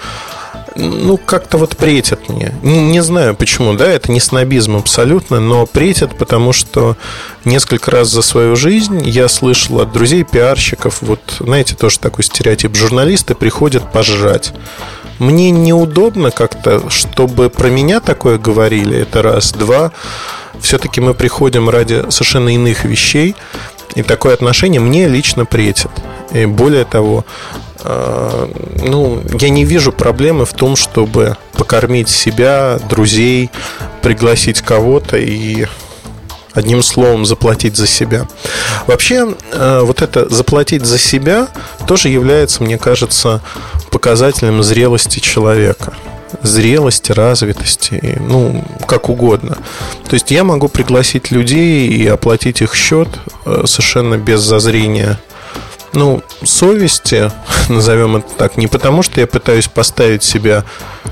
ну, 0.75 1.17
как-то 1.17 1.57
вот 1.57 1.77
претят 1.77 2.29
мне. 2.29 2.53
Не 2.61 3.01
знаю 3.01 3.35
почему, 3.35 3.73
да, 3.73 3.87
это 3.87 4.11
не 4.11 4.19
снобизм 4.19 4.77
абсолютно, 4.77 5.39
но 5.39 5.65
претят, 5.65 6.17
потому 6.17 6.53
что 6.53 6.97
несколько 7.45 7.91
раз 7.91 8.09
за 8.09 8.21
свою 8.21 8.55
жизнь 8.55 9.01
я 9.07 9.27
слышал 9.27 9.81
от 9.81 9.91
друзей 9.91 10.23
пиарщиков, 10.23 11.01
вот, 11.01 11.37
знаете, 11.39 11.75
тоже 11.75 11.99
такой 11.99 12.23
стереотип, 12.23 12.75
журналисты 12.75 13.35
приходят 13.35 13.91
пожрать. 13.91 14.53
мне 15.19 15.51
неудобно 15.51 16.31
как-то, 16.31 16.89
чтобы 16.89 17.49
про 17.49 17.69
меня 17.69 17.99
такое 17.99 18.37
говорили. 18.37 18.97
Это 18.97 19.21
раз. 19.21 19.51
Два. 19.51 19.91
Все-таки 20.59 21.01
мы 21.01 21.13
приходим 21.13 21.69
ради 21.69 22.09
совершенно 22.09 22.53
иных 22.53 22.85
вещей. 22.85 23.35
И 23.95 24.03
такое 24.03 24.33
отношение 24.33 24.81
мне 24.81 25.07
лично 25.07 25.45
претит. 25.45 25.91
И 26.31 26.45
более 26.45 26.85
того, 26.85 27.25
э, 27.83 28.47
ну, 28.83 29.21
я 29.39 29.49
не 29.49 29.65
вижу 29.65 29.91
проблемы 29.91 30.45
в 30.45 30.53
том, 30.53 30.75
чтобы 30.75 31.37
покормить 31.53 32.09
себя, 32.09 32.79
друзей, 32.89 33.51
пригласить 34.01 34.61
кого-то 34.61 35.17
и 35.17 35.67
одним 36.53 36.83
словом 36.83 37.25
заплатить 37.25 37.75
за 37.75 37.87
себя. 37.87 38.27
Вообще, 38.87 39.35
э, 39.51 39.81
вот 39.83 40.01
это 40.01 40.29
заплатить 40.29 40.85
за 40.85 40.97
себя 40.97 41.47
тоже 41.87 42.09
является, 42.09 42.63
мне 42.63 42.77
кажется, 42.77 43.41
показателем 43.91 44.63
зрелости 44.63 45.19
человека 45.19 45.93
зрелости, 46.41 47.11
развитости, 47.11 48.17
ну, 48.19 48.63
как 48.87 49.09
угодно. 49.09 49.57
То 50.07 50.13
есть 50.13 50.31
я 50.31 50.43
могу 50.43 50.67
пригласить 50.67 51.31
людей 51.31 51.87
и 51.87 52.07
оплатить 52.07 52.61
их 52.61 52.75
счет 52.75 53.07
э, 53.45 53.63
совершенно 53.65 54.17
без 54.17 54.41
зазрения 54.41 55.19
ну, 55.93 56.23
совести, 56.43 57.31
назовем 57.69 58.17
это 58.17 58.33
так, 58.35 58.57
не 58.57 58.67
потому, 58.67 59.03
что 59.03 59.21
я 59.21 59.27
пытаюсь 59.27 59.67
поставить 59.67 60.23
себя 60.23 60.63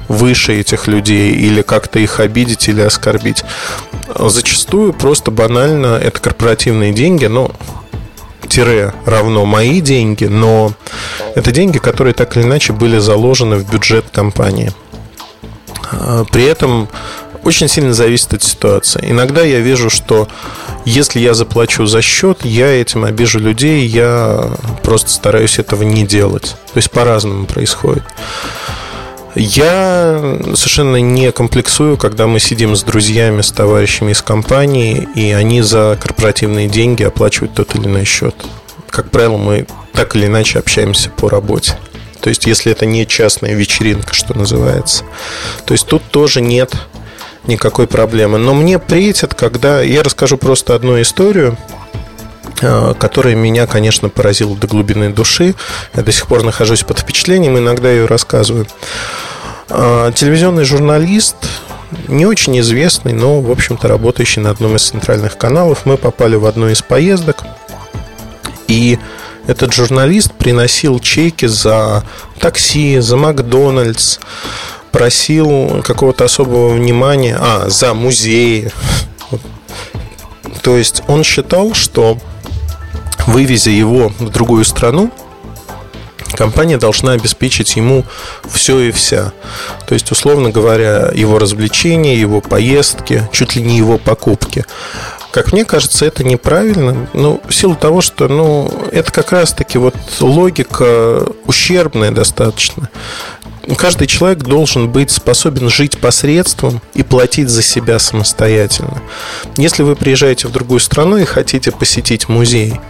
выше 0.08 0.60
этих 0.60 0.88
людей 0.88 1.34
или 1.34 1.62
как-то 1.62 2.00
их 2.00 2.20
обидеть 2.20 2.68
или 2.68 2.82
оскорбить. 2.82 3.44
Зачастую 4.18 4.94
просто 4.94 5.32
банально 5.32 5.98
это 5.98 6.20
корпоративные 6.20 6.94
деньги, 6.94 7.26
ну, 7.26 7.52
тире 8.52 8.94
равно 9.06 9.46
мои 9.46 9.80
деньги, 9.80 10.26
но 10.26 10.74
это 11.36 11.52
деньги, 11.52 11.78
которые 11.78 12.14
так 12.14 12.36
или 12.36 12.44
иначе 12.44 12.74
были 12.74 12.98
заложены 12.98 13.56
в 13.56 13.72
бюджет 13.72 14.06
компании. 14.12 14.74
А, 15.92 16.26
при 16.32 16.46
этом 16.46 16.90
очень 17.44 17.68
сильно 17.68 17.94
зависит 17.94 18.34
от 18.34 18.44
ситуации. 18.44 19.04
Иногда 19.10 19.42
я 19.42 19.60
вижу, 19.60 19.90
что 19.90 20.28
если 20.86 21.20
я 21.20 21.34
заплачу 21.34 21.86
за 21.86 22.02
счет, 22.02 22.46
я 22.46 22.68
этим 22.68 23.04
обижу 23.04 23.40
людей, 23.40 23.86
я 23.88 24.52
просто 24.84 25.10
стараюсь 25.10 25.60
этого 25.60 25.84
не 25.84 26.06
делать. 26.06 26.56
То 26.74 26.78
есть 26.78 26.92
по-разному 26.92 27.46
происходит. 27.46 28.04
Я 29.34 30.40
совершенно 30.56 30.98
не 30.98 31.32
комплексую, 31.32 31.96
когда 31.98 32.28
мы 32.28 32.40
сидим 32.40 32.76
с 32.76 32.84
друзьями, 32.84 33.42
с 33.42 33.52
товарищами 33.52 34.12
из 34.12 34.22
компании, 34.22 35.08
и 35.16 35.32
они 35.32 35.62
за 35.62 35.98
корпоративные 36.02 36.68
деньги 36.68 37.04
оплачивают 37.04 37.54
тот 37.54 37.74
или 37.76 37.86
иной 37.86 38.06
счет. 38.06 38.36
Как 38.90 39.10
правило, 39.10 39.38
мы 39.38 39.68
так 39.94 40.16
или 40.18 40.26
иначе 40.26 40.60
общаемся 40.60 41.10
по 41.10 41.30
работе. 41.30 41.78
То 42.22 42.30
есть, 42.30 42.46
если 42.46 42.72
это 42.72 42.86
не 42.86 43.08
частная 43.08 43.54
вечеринка, 43.54 44.14
что 44.14 44.38
называется. 44.38 45.04
То 45.66 45.74
есть, 45.74 45.88
тут 45.88 46.04
тоже 46.04 46.42
нет 46.42 46.76
никакой 47.46 47.88
проблемы. 47.88 48.38
Но 48.38 48.54
мне 48.54 48.80
претит, 48.80 49.34
когда... 49.34 49.82
Я 49.82 50.04
расскажу 50.04 50.38
просто 50.38 50.76
одну 50.76 51.02
историю, 51.02 51.58
э, 52.62 52.94
которая 53.00 53.36
меня, 53.36 53.68
конечно, 53.68 54.10
поразила 54.10 54.56
до 54.56 54.68
глубины 54.68 55.10
души. 55.10 55.56
Я 55.96 56.04
до 56.04 56.12
сих 56.12 56.28
пор 56.28 56.44
нахожусь 56.44 56.84
под 56.84 57.00
впечатлением, 57.00 57.58
иногда 57.58 57.92
ее 57.92 58.06
рассказываю. 58.06 58.68
Э, 59.70 60.12
телевизионный 60.14 60.66
журналист, 60.66 61.36
не 62.08 62.26
очень 62.26 62.60
известный, 62.60 63.14
но, 63.14 63.42
в 63.42 63.52
общем-то, 63.52 63.88
работающий 63.88 64.42
на 64.42 64.52
одном 64.52 64.76
из 64.76 64.84
центральных 64.84 65.38
каналов. 65.38 65.86
Мы 65.86 65.98
попали 65.98 66.36
в 66.36 66.46
одну 66.46 66.70
из 66.70 66.82
поездок, 66.82 67.44
и 68.68 69.00
этот 69.52 69.74
журналист 69.74 70.32
приносил 70.32 71.00
чеки 71.00 71.46
за 71.46 72.04
такси, 72.40 73.00
за 73.00 73.18
Макдональдс, 73.18 74.18
просил 74.92 75.84
какого-то 75.84 76.26
особого 76.26 76.74
внимания, 76.74 77.38
а, 77.40 77.70
за 77.70 77.94
музеи. 77.94 78.72
То 80.64 80.78
есть 80.78 81.04
он 81.08 81.24
считал, 81.24 81.74
что 81.74 82.18
вывезя 83.28 83.72
его 83.72 84.14
в 84.20 84.30
другую 84.30 84.64
страну, 84.64 85.12
компания 86.34 86.78
должна 86.78 87.12
обеспечить 87.12 87.76
ему 87.76 88.06
все 88.50 88.80
и 88.80 88.92
вся. 88.92 89.34
То 89.86 89.94
есть, 89.94 90.12
условно 90.12 90.50
говоря, 90.50 91.12
его 91.14 91.40
развлечения, 91.40 92.16
его 92.16 92.42
поездки, 92.42 93.28
чуть 93.32 93.56
ли 93.56 93.62
не 93.62 93.78
его 93.78 93.98
покупки. 93.98 94.66
Как 95.32 95.54
мне 95.54 95.64
кажется, 95.64 96.06
это 96.06 96.24
неправильно. 96.24 97.08
Ну, 97.14 97.42
в 97.48 97.54
силу 97.54 97.76
того, 97.76 98.02
что 98.02 98.28
ну, 98.28 98.70
это 98.92 99.12
как 99.12 99.32
раз-таки 99.32 99.78
вот 99.78 99.96
логика 100.20 101.26
ущербная 101.46 102.12
достаточно. 102.12 102.90
Каждый 103.78 104.08
человек 104.08 104.40
должен 104.40 104.90
быть 104.90 105.12
способен 105.12 105.70
жить 105.70 106.00
посредством 106.00 106.82
и 106.94 107.04
платить 107.04 107.50
за 107.50 107.62
себя 107.62 108.00
самостоятельно. 108.00 109.02
Если 109.56 109.84
вы 109.84 109.96
приезжаете 109.96 110.48
в 110.48 110.52
другую 110.52 110.80
страну 110.80 111.18
и 111.18 111.26
хотите 111.26 111.72
посетить 111.72 112.28
музей, 112.28 112.82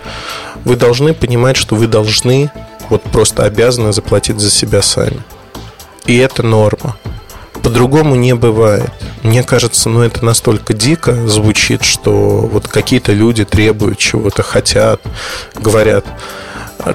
вы 0.64 0.76
должны 0.76 1.14
понимать, 1.14 1.58
что 1.58 1.76
вы 1.76 1.88
должны, 1.88 2.52
вот 2.90 3.04
просто 3.04 3.44
обязаны 3.44 3.94
заплатить 3.94 4.40
за 4.40 4.50
себя 4.50 4.82
сами. 4.82 5.22
И 6.06 6.18
это 6.18 6.42
норма. 6.42 6.98
По-другому 7.64 8.16
не 8.16 8.34
бывает. 8.36 8.92
Мне 9.24 9.44
кажется, 9.44 9.90
ну 9.90 10.02
это 10.02 10.26
настолько 10.26 10.74
дико 10.74 11.28
звучит, 11.28 11.84
что 11.84 12.12
вот 12.52 12.68
какие-то 12.68 13.14
люди 13.14 13.46
требуют 13.46 14.00
чего-то, 14.00 14.44
хотят, 14.44 15.02
говорят. 15.56 16.06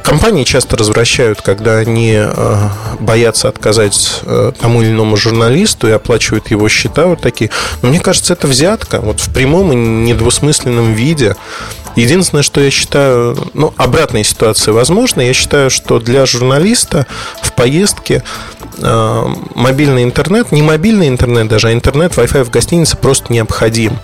Компании 0.03 0.43
часто 0.43 0.77
развращают, 0.77 1.43
когда 1.43 1.77
они 1.77 2.15
э, 2.17 2.69
боятся 2.99 3.49
отказать 3.49 4.21
э, 4.23 4.53
тому 4.59 4.83
или 4.83 4.91
иному 4.91 5.17
журналисту 5.17 5.87
и 5.87 5.93
оплачивают 5.93 6.51
его 6.51 6.69
счета 6.69 7.07
вот 7.07 7.21
такие. 7.21 7.51
Но 7.83 7.91
мне 7.91 8.01
кажется, 8.01 8.33
это 8.33 8.49
взятка 8.49 9.01
вот 9.01 9.21
в 9.21 9.33
прямом 9.33 9.73
и 9.73 9.77
недвусмысленном 9.77 10.93
виде. 10.95 11.37
Единственное, 11.97 12.43
что 12.43 12.61
я 12.61 12.71
считаю, 12.71 13.37
ну, 13.55 13.73
обратная 13.77 14.23
ситуация 14.23 14.73
возможна. 14.73 15.23
Я 15.23 15.33
считаю, 15.33 15.71
что 15.71 15.99
для 15.99 16.27
журналиста 16.27 17.07
в 17.43 17.53
поездке 17.53 18.23
э, 18.79 19.25
мобильный 19.55 20.03
интернет, 20.03 20.53
не 20.53 20.61
мобильный 20.61 21.09
интернет 21.09 21.49
даже, 21.49 21.69
а 21.69 21.73
интернет, 21.73 22.13
Wi-Fi 22.13 22.45
в 22.45 22.51
гостинице 22.51 22.99
просто 22.99 23.33
необходим. 23.33 23.99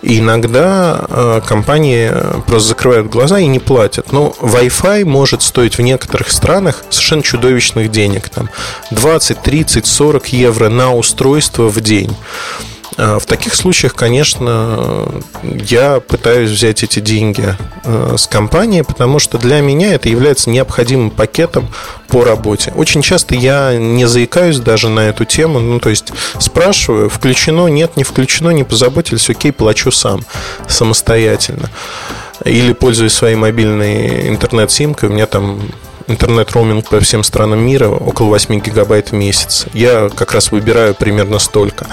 И 0.00 0.20
иногда 0.20 1.04
э, 1.06 1.40
компании 1.46 2.10
просто 2.46 2.68
закрывают 2.68 3.08
глаза 3.08 3.38
и 3.38 3.46
не 3.46 3.58
платят. 3.58 4.10
Но 4.10 4.34
Wi-Fi 4.40 5.04
может 5.04 5.42
стоить 5.42 5.76
в 5.76 5.82
некоторых 5.82 6.32
странах 6.32 6.82
совершенно 6.88 7.22
чудовищных 7.22 7.90
денег. 7.90 8.30
Там 8.30 8.48
20, 8.90 9.42
30, 9.42 9.86
40 9.86 10.28
евро 10.28 10.70
на 10.70 10.94
устройство 10.94 11.68
в 11.68 11.78
день. 11.82 12.16
А, 12.96 13.18
в 13.18 13.26
таких 13.26 13.54
случаях, 13.54 13.94
конечно, 13.94 15.08
я 15.42 16.00
пытаюсь 16.00 16.50
взять 16.50 16.82
эти 16.82 17.00
деньги 17.00 17.56
э, 17.84 18.14
с 18.16 18.26
компании, 18.26 18.82
потому 18.82 19.18
что 19.18 19.38
для 19.38 19.60
меня 19.60 19.94
это 19.94 20.08
является 20.08 20.50
необходимым 20.50 21.10
пакетом 21.10 21.68
по 22.08 22.24
работе. 22.24 22.72
Очень 22.76 23.02
часто 23.02 23.34
я 23.34 23.76
не 23.76 24.06
заикаюсь 24.06 24.58
даже 24.58 24.88
на 24.88 25.00
эту 25.00 25.24
тему, 25.24 25.58
ну, 25.58 25.80
то 25.80 25.90
есть 25.90 26.12
спрашиваю, 26.38 27.08
включено, 27.08 27.66
нет, 27.66 27.96
не 27.96 28.04
включено, 28.04 28.50
не 28.50 28.64
позаботились, 28.64 29.28
окей, 29.28 29.52
плачу 29.52 29.90
сам, 29.90 30.24
самостоятельно. 30.68 31.70
Или 32.44 32.72
пользуюсь 32.72 33.12
своей 33.12 33.36
мобильной 33.36 34.28
интернет-симкой, 34.28 35.08
у 35.08 35.12
меня 35.12 35.26
там 35.26 35.60
интернет-роуминг 36.06 36.88
по 36.88 37.00
всем 37.00 37.24
странам 37.24 37.60
мира 37.60 37.88
около 37.88 38.28
8 38.28 38.60
гигабайт 38.60 39.10
в 39.10 39.14
месяц. 39.14 39.66
Я 39.72 40.10
как 40.14 40.32
раз 40.32 40.52
выбираю 40.52 40.94
примерно 40.94 41.38
столько. 41.38 41.86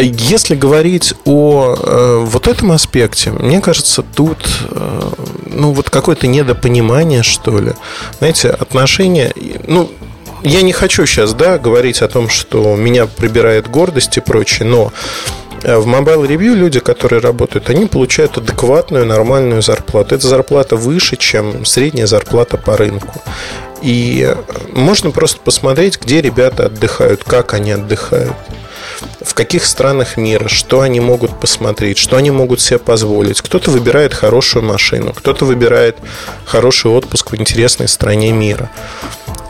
Если 0.00 0.54
говорить 0.54 1.14
о 1.24 1.74
э, 1.76 2.24
вот 2.24 2.48
этом 2.48 2.72
аспекте, 2.72 3.30
мне 3.30 3.60
кажется, 3.60 4.02
тут 4.02 4.38
э, 4.70 5.10
ну 5.46 5.72
вот 5.72 5.90
какое-то 5.90 6.26
недопонимание, 6.26 7.22
что 7.22 7.58
ли. 7.58 7.72
Знаете, 8.18 8.50
отношения, 8.50 9.32
ну, 9.66 9.90
я 10.42 10.62
не 10.62 10.72
хочу 10.72 11.06
сейчас, 11.06 11.34
да, 11.34 11.58
говорить 11.58 12.02
о 12.02 12.08
том, 12.08 12.28
что 12.28 12.76
меня 12.76 13.06
прибирает 13.06 13.68
гордость 13.68 14.16
и 14.16 14.20
прочее, 14.20 14.68
но 14.68 14.92
э, 15.62 15.76
в 15.78 15.86
Mobile 15.86 16.26
Review 16.26 16.54
люди, 16.54 16.80
которые 16.80 17.20
работают, 17.20 17.70
они 17.70 17.86
получают 17.86 18.36
адекватную, 18.36 19.06
нормальную 19.06 19.62
зарплату. 19.62 20.14
Эта 20.14 20.26
зарплата 20.26 20.76
выше, 20.76 21.16
чем 21.16 21.64
средняя 21.64 22.06
зарплата 22.06 22.58
по 22.58 22.76
рынку. 22.76 23.20
И 23.82 24.34
можно 24.72 25.10
просто 25.10 25.38
посмотреть, 25.40 26.00
где 26.00 26.20
ребята 26.20 26.66
отдыхают, 26.66 27.24
как 27.24 27.54
они 27.54 27.72
отдыхают 27.72 28.34
в 29.20 29.34
каких 29.34 29.64
странах 29.64 30.16
мира, 30.16 30.48
что 30.48 30.80
они 30.80 31.00
могут 31.00 31.38
посмотреть, 31.40 31.98
что 31.98 32.16
они 32.16 32.30
могут 32.30 32.60
себе 32.60 32.78
позволить. 32.78 33.40
Кто-то 33.40 33.70
выбирает 33.70 34.14
хорошую 34.14 34.64
машину, 34.64 35.12
кто-то 35.12 35.44
выбирает 35.44 35.96
хороший 36.44 36.90
отпуск 36.90 37.32
в 37.32 37.36
интересной 37.36 37.88
стране 37.88 38.32
мира. 38.32 38.70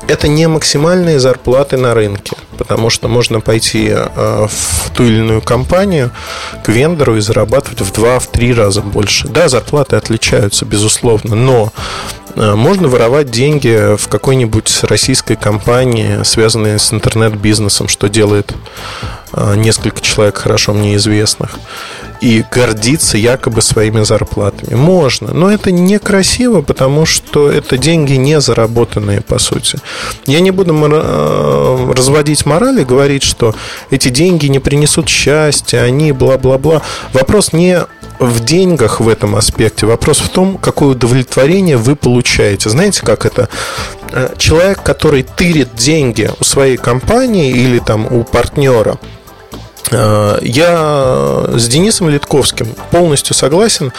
Это 0.08 0.28
не 0.28 0.46
максимальные 0.46 1.18
зарплаты 1.18 1.76
на 1.76 1.94
рынке. 1.94 2.36
Потому 2.56 2.90
что 2.90 3.08
можно 3.08 3.40
пойти 3.40 3.88
э, 3.90 4.46
в 4.48 4.90
ту 4.90 5.04
или 5.04 5.18
иную 5.18 5.42
компанию 5.42 6.10
к 6.64 6.68
вендору 6.68 7.16
и 7.16 7.20
зарабатывать 7.20 7.80
в 7.80 7.92
два, 7.92 8.18
в 8.18 8.26
три 8.26 8.52
раза 8.52 8.80
больше. 8.80 9.28
Да, 9.28 9.48
зарплаты 9.48 9.96
отличаются, 9.96 10.64
безусловно, 10.64 11.36
но 11.36 11.72
э, 12.34 12.54
можно 12.54 12.88
воровать 12.88 13.30
деньги 13.30 13.96
в 13.96 14.08
какой-нибудь 14.08 14.84
российской 14.84 15.36
компании, 15.36 16.22
связанной 16.24 16.78
с 16.78 16.92
интернет-бизнесом, 16.92 17.88
что 17.88 18.08
делает 18.08 18.54
э, 19.32 19.54
несколько 19.56 20.00
человек 20.00 20.38
хорошо 20.38 20.72
мне 20.72 20.96
известных 20.96 21.58
и 22.20 22.44
гордиться 22.50 23.18
якобы 23.18 23.62
своими 23.62 24.02
зарплатами. 24.02 24.74
Можно, 24.74 25.32
но 25.32 25.50
это 25.50 25.70
некрасиво, 25.70 26.62
потому 26.62 27.06
что 27.06 27.50
это 27.50 27.76
деньги 27.76 28.14
не 28.14 28.40
заработанные, 28.40 29.20
по 29.20 29.38
сути. 29.38 29.78
Я 30.26 30.40
не 30.40 30.50
буду 30.50 30.72
разводить 31.92 32.45
морали, 32.46 32.84
говорить, 32.84 33.22
что 33.22 33.54
эти 33.90 34.08
деньги 34.08 34.46
не 34.46 34.58
принесут 34.58 35.08
счастья, 35.08 35.80
они 35.82 36.12
бла-бла-бла. 36.12 36.82
Вопрос 37.12 37.52
не 37.52 37.80
в 38.18 38.44
деньгах 38.44 39.00
в 39.00 39.08
этом 39.08 39.36
аспекте. 39.36 39.84
Вопрос 39.84 40.20
в 40.20 40.30
том, 40.30 40.56
какое 40.56 40.90
удовлетворение 40.90 41.76
вы 41.76 41.96
получаете. 41.96 42.70
Знаете, 42.70 43.02
как 43.04 43.26
это? 43.26 43.48
Э, 44.12 44.34
человек, 44.38 44.82
который 44.82 45.22
тырит 45.22 45.74
деньги 45.74 46.30
у 46.40 46.44
своей 46.44 46.78
компании 46.78 47.50
или 47.50 47.78
там 47.78 48.06
у 48.10 48.24
партнера– 48.24 48.98
Э, 49.90 50.38
я 50.42 51.44
с 51.54 51.68
Денисом 51.68 52.08
Литковским 52.08 52.68
полностью 52.90 53.34
согласен, 53.34 53.92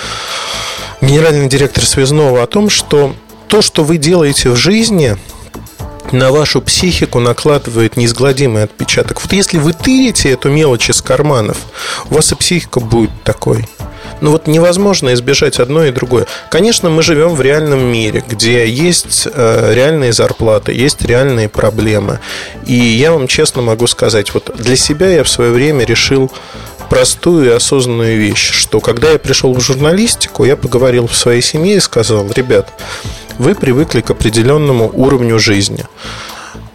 генеральный 1.01 1.47
директор 1.47 1.85
Связного, 1.85 2.43
о 2.43 2.47
том, 2.47 2.69
что 2.69 3.15
то, 3.47 3.61
что 3.61 3.83
вы 3.83 3.97
делаете 3.97 4.49
в 4.49 4.55
жизни, 4.55 5.17
на 6.11 6.31
вашу 6.31 6.61
психику 6.61 7.19
накладывает 7.19 7.97
неизгладимый 7.97 8.63
отпечаток. 8.63 9.21
Вот 9.21 9.33
если 9.33 9.57
вы 9.57 9.73
тырите 9.73 10.31
эту 10.31 10.49
мелочь 10.49 10.89
из 10.89 11.01
карманов, 11.01 11.57
у 12.09 12.15
вас 12.15 12.31
и 12.31 12.35
психика 12.35 12.79
будет 12.79 13.11
такой. 13.23 13.65
Ну 14.19 14.31
вот 14.31 14.47
невозможно 14.47 15.13
избежать 15.13 15.59
одно 15.59 15.85
и 15.85 15.91
другое. 15.91 16.25
Конечно, 16.49 16.89
мы 16.89 17.03
живем 17.03 17.35
в 17.35 17.41
реальном 17.41 17.79
мире, 17.79 18.23
где 18.27 18.67
есть 18.67 19.27
э, 19.31 19.73
реальные 19.73 20.11
зарплаты, 20.11 20.73
есть 20.73 21.01
реальные 21.03 21.49
проблемы. 21.49 22.19
И 22.65 22.73
я 22.73 23.11
вам 23.11 23.27
честно 23.27 23.61
могу 23.61 23.85
сказать, 23.85 24.33
вот 24.33 24.55
для 24.57 24.75
себя 24.75 25.09
я 25.09 25.23
в 25.23 25.29
свое 25.29 25.51
время 25.51 25.85
решил 25.85 26.31
простую 26.89 27.47
и 27.47 27.53
осознанную 27.53 28.17
вещь, 28.17 28.51
что 28.51 28.79
когда 28.79 29.11
я 29.11 29.19
пришел 29.19 29.53
в 29.53 29.59
журналистику, 29.59 30.45
я 30.45 30.55
поговорил 30.55 31.07
в 31.07 31.15
своей 31.15 31.41
семье 31.41 31.75
и 31.75 31.81
сказал, 31.81 32.31
ребят, 32.31 32.71
вы 33.37 33.55
привыкли 33.55 34.01
к 34.01 34.09
определенному 34.09 34.89
уровню 34.93 35.39
жизни 35.39 35.85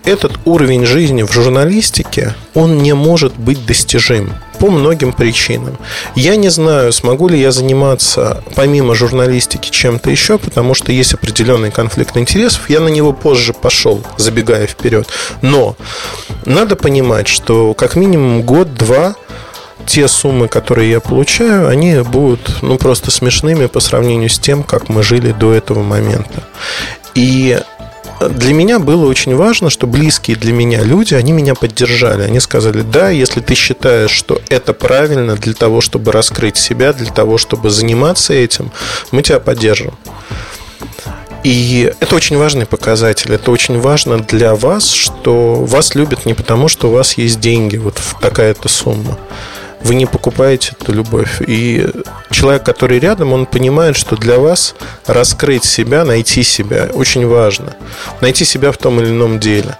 этот 0.04 0.32
уровень 0.44 0.84
жизни 0.84 1.22
в 1.22 1.32
журналистике, 1.32 2.34
он 2.54 2.78
не 2.78 2.94
может 2.94 3.36
быть 3.36 3.64
достижим 3.66 4.34
по 4.58 4.70
многим 4.70 5.12
причинам. 5.12 5.78
Я 6.14 6.36
не 6.36 6.48
знаю, 6.48 6.92
смогу 6.92 7.28
ли 7.28 7.40
я 7.40 7.50
заниматься 7.52 8.42
помимо 8.54 8.94
журналистики 8.94 9.70
чем-то 9.70 10.10
еще, 10.10 10.38
потому 10.38 10.74
что 10.74 10.92
есть 10.92 11.14
определенный 11.14 11.70
конфликт 11.70 12.16
интересов. 12.16 12.68
Я 12.68 12.80
на 12.80 12.88
него 12.88 13.12
позже 13.12 13.52
пошел, 13.52 14.02
забегая 14.16 14.66
вперед. 14.66 15.08
Но 15.40 15.76
надо 16.44 16.76
понимать, 16.76 17.28
что 17.28 17.74
как 17.74 17.96
минимум 17.96 18.42
год-два 18.42 19.14
те 19.86 20.08
суммы, 20.08 20.48
которые 20.48 20.90
я 20.90 21.00
получаю, 21.00 21.68
они 21.68 21.96
будут 22.00 22.62
ну, 22.62 22.78
просто 22.78 23.10
смешными 23.10 23.66
по 23.66 23.80
сравнению 23.80 24.28
с 24.28 24.38
тем, 24.38 24.62
как 24.62 24.88
мы 24.88 25.02
жили 25.02 25.32
до 25.32 25.52
этого 25.52 25.82
момента. 25.82 26.42
И 27.14 27.60
для 28.28 28.54
меня 28.54 28.78
было 28.78 29.06
очень 29.06 29.34
важно, 29.34 29.70
что 29.70 29.86
близкие 29.86 30.36
для 30.36 30.52
меня 30.52 30.82
люди, 30.82 31.14
они 31.14 31.32
меня 31.32 31.54
поддержали. 31.54 32.22
Они 32.22 32.40
сказали, 32.40 32.82
да, 32.82 33.10
если 33.10 33.40
ты 33.40 33.54
считаешь, 33.54 34.10
что 34.10 34.40
это 34.48 34.72
правильно 34.72 35.34
для 35.36 35.54
того, 35.54 35.80
чтобы 35.80 36.12
раскрыть 36.12 36.56
себя, 36.56 36.92
для 36.92 37.10
того, 37.10 37.38
чтобы 37.38 37.70
заниматься 37.70 38.32
этим, 38.32 38.70
мы 39.10 39.22
тебя 39.22 39.40
поддержим. 39.40 39.94
И 41.42 41.92
это 41.98 42.14
очень 42.14 42.38
важный 42.38 42.66
показатель. 42.66 43.32
Это 43.32 43.50
очень 43.50 43.80
важно 43.80 44.20
для 44.20 44.54
вас, 44.54 44.90
что 44.90 45.64
вас 45.64 45.96
любят 45.96 46.24
не 46.24 46.34
потому, 46.34 46.68
что 46.68 46.88
у 46.88 46.92
вас 46.92 47.14
есть 47.14 47.40
деньги, 47.40 47.76
вот 47.76 48.00
такая-то 48.20 48.68
сумма 48.68 49.18
вы 49.84 49.94
не 49.94 50.06
покупаете 50.06 50.72
эту 50.78 50.92
любовь. 50.92 51.42
И 51.46 51.86
человек, 52.30 52.64
который 52.64 52.98
рядом, 52.98 53.32
он 53.32 53.46
понимает, 53.46 53.96
что 53.96 54.16
для 54.16 54.38
вас 54.38 54.74
раскрыть 55.06 55.64
себя, 55.64 56.04
найти 56.04 56.42
себя 56.42 56.88
очень 56.92 57.26
важно. 57.26 57.74
Найти 58.20 58.44
себя 58.44 58.72
в 58.72 58.78
том 58.78 59.00
или 59.00 59.08
ином 59.08 59.38
деле. 59.38 59.76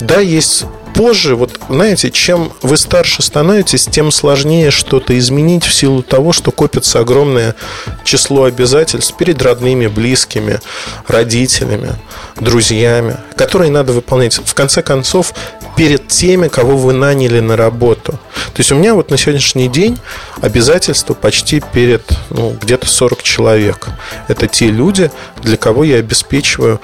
Да, 0.00 0.20
есть 0.20 0.64
позже, 0.98 1.36
вот 1.36 1.60
знаете, 1.68 2.10
чем 2.10 2.52
вы 2.62 2.76
старше 2.76 3.22
становитесь, 3.22 3.86
тем 3.86 4.10
сложнее 4.10 4.72
что-то 4.72 5.16
изменить 5.16 5.64
в 5.64 5.72
силу 5.72 6.02
того, 6.02 6.32
что 6.32 6.50
копится 6.50 6.98
огромное 6.98 7.54
число 8.02 8.44
обязательств 8.44 9.16
перед 9.16 9.40
родными, 9.40 9.86
близкими, 9.86 10.60
родителями, 11.06 11.92
друзьями, 12.40 13.16
которые 13.36 13.70
надо 13.70 13.92
выполнять. 13.92 14.40
В 14.44 14.54
конце 14.54 14.82
концов, 14.82 15.34
перед 15.78 16.08
теми, 16.08 16.48
кого 16.48 16.76
вы 16.76 16.92
наняли 16.92 17.38
на 17.38 17.56
работу. 17.56 18.12
То 18.12 18.58
есть 18.58 18.72
у 18.72 18.74
меня 18.74 18.94
вот 18.94 19.10
на 19.10 19.16
сегодняшний 19.16 19.68
день 19.68 19.96
обязательства 20.40 21.14
почти 21.14 21.62
перед 21.72 22.02
ну, 22.30 22.56
где-то 22.60 22.88
40 22.88 23.22
человек. 23.22 23.88
Это 24.26 24.48
те 24.48 24.66
люди, 24.66 25.10
для 25.40 25.56
кого 25.56 25.84
я 25.84 25.96
обеспечиваю 25.96 26.80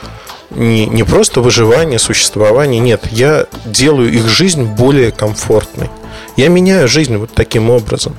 не, 0.50 0.86
не 0.86 1.02
просто 1.02 1.40
выживание, 1.40 1.98
существование, 1.98 2.80
нет, 2.80 3.08
я 3.10 3.46
делаю 3.64 4.12
их 4.12 4.28
жизнь 4.28 4.62
более 4.62 5.10
комфортной. 5.10 5.90
Я 6.36 6.48
меняю 6.48 6.86
жизнь 6.86 7.16
вот 7.16 7.30
таким 7.34 7.70
образом. 7.70 8.16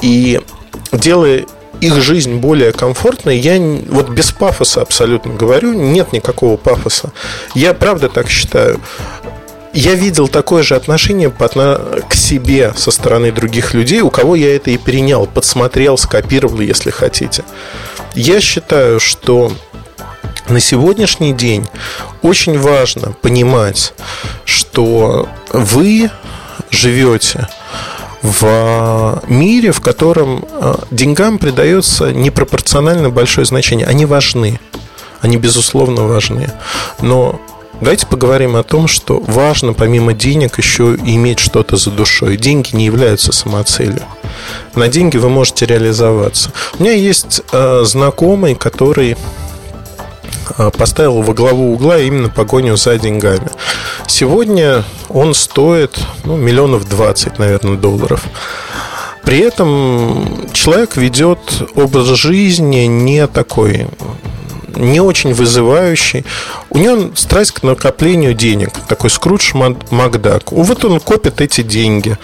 И 0.00 0.40
делая 0.92 1.44
их 1.80 2.00
жизнь 2.00 2.36
более 2.36 2.72
комфортной, 2.72 3.38
я 3.38 3.58
вот 3.88 4.08
без 4.10 4.30
пафоса 4.30 4.80
абсолютно 4.80 5.34
говорю, 5.34 5.72
нет 5.72 6.12
никакого 6.12 6.56
пафоса. 6.56 7.12
Я 7.54 7.74
правда 7.74 8.08
так 8.08 8.30
считаю. 8.30 8.80
Я 9.74 9.94
видел 9.94 10.28
такое 10.28 10.62
же 10.62 10.76
отношение 10.76 11.30
к 11.30 12.14
себе 12.14 12.72
со 12.76 12.92
стороны 12.92 13.32
других 13.32 13.74
людей, 13.74 14.02
у 14.02 14.10
кого 14.10 14.36
я 14.36 14.54
это 14.54 14.70
и 14.70 14.78
перенял, 14.78 15.26
подсмотрел, 15.26 15.98
скопировал, 15.98 16.60
если 16.60 16.90
хотите. 16.90 17.42
Я 18.14 18.40
считаю, 18.40 19.00
что 19.00 19.52
на 20.48 20.60
сегодняшний 20.60 21.32
день 21.32 21.66
очень 22.22 22.56
важно 22.56 23.12
понимать, 23.20 23.94
что 24.44 25.28
вы 25.52 26.08
живете 26.70 27.48
в 28.22 29.22
мире, 29.26 29.72
в 29.72 29.80
котором 29.80 30.44
э, 30.48 30.74
деньгам 30.92 31.38
придается 31.38 32.12
непропорционально 32.12 33.10
большое 33.10 33.44
значение. 33.44 33.86
Они 33.86 34.06
важны. 34.06 34.60
Они, 35.20 35.36
безусловно, 35.36 36.04
важны. 36.04 36.50
Но 37.00 37.40
Давайте 37.84 38.06
поговорим 38.06 38.56
о 38.56 38.62
том, 38.62 38.88
что 38.88 39.20
важно 39.20 39.74
помимо 39.74 40.12
денег 40.12 40.58
еще 40.58 40.96
иметь 41.04 41.38
что-то 41.38 41.76
за 41.76 41.90
душой. 41.90 42.36
Деньги 42.36 42.74
не 42.74 42.86
являются 42.86 43.30
самоцелью. 43.32 44.02
На 44.74 44.88
деньги 44.88 45.16
вы 45.16 45.28
можете 45.28 45.66
реализоваться. 45.66 46.50
У 46.78 46.82
меня 46.82 46.92
есть 46.92 47.42
э, 47.52 47.82
знакомый, 47.84 48.54
который 48.54 49.16
Э, 50.58 50.70
поставил 50.70 51.22
во 51.22 51.32
главу 51.32 51.72
угла 51.72 51.98
именно 51.98 52.28
погоню 52.28 52.76
за 52.76 52.98
деньгами. 52.98 53.48
Сегодня 54.06 54.84
он 55.08 55.34
стоит 55.34 55.98
ну, 56.24 56.36
миллионов 56.36 56.88
20, 56.88 57.38
наверное, 57.38 57.76
долларов. 57.76 58.24
При 59.24 59.38
этом 59.38 60.46
человек 60.52 60.96
ведет 60.96 61.38
образ 61.74 62.08
жизни 62.08 62.84
не 62.84 63.26
такой 63.26 63.86
не 64.76 65.00
очень 65.00 65.32
вызывающий. 65.32 66.24
У 66.70 66.78
него 66.78 67.10
страсть 67.14 67.52
к 67.52 67.62
накоплению 67.62 68.34
денег. 68.34 68.70
Такой 68.88 69.10
Скрудж 69.10 69.52
Макдак. 69.54 70.52
Вот 70.52 70.84
он 70.84 71.00
копит 71.00 71.40
эти 71.40 71.62
деньги. 71.62 72.18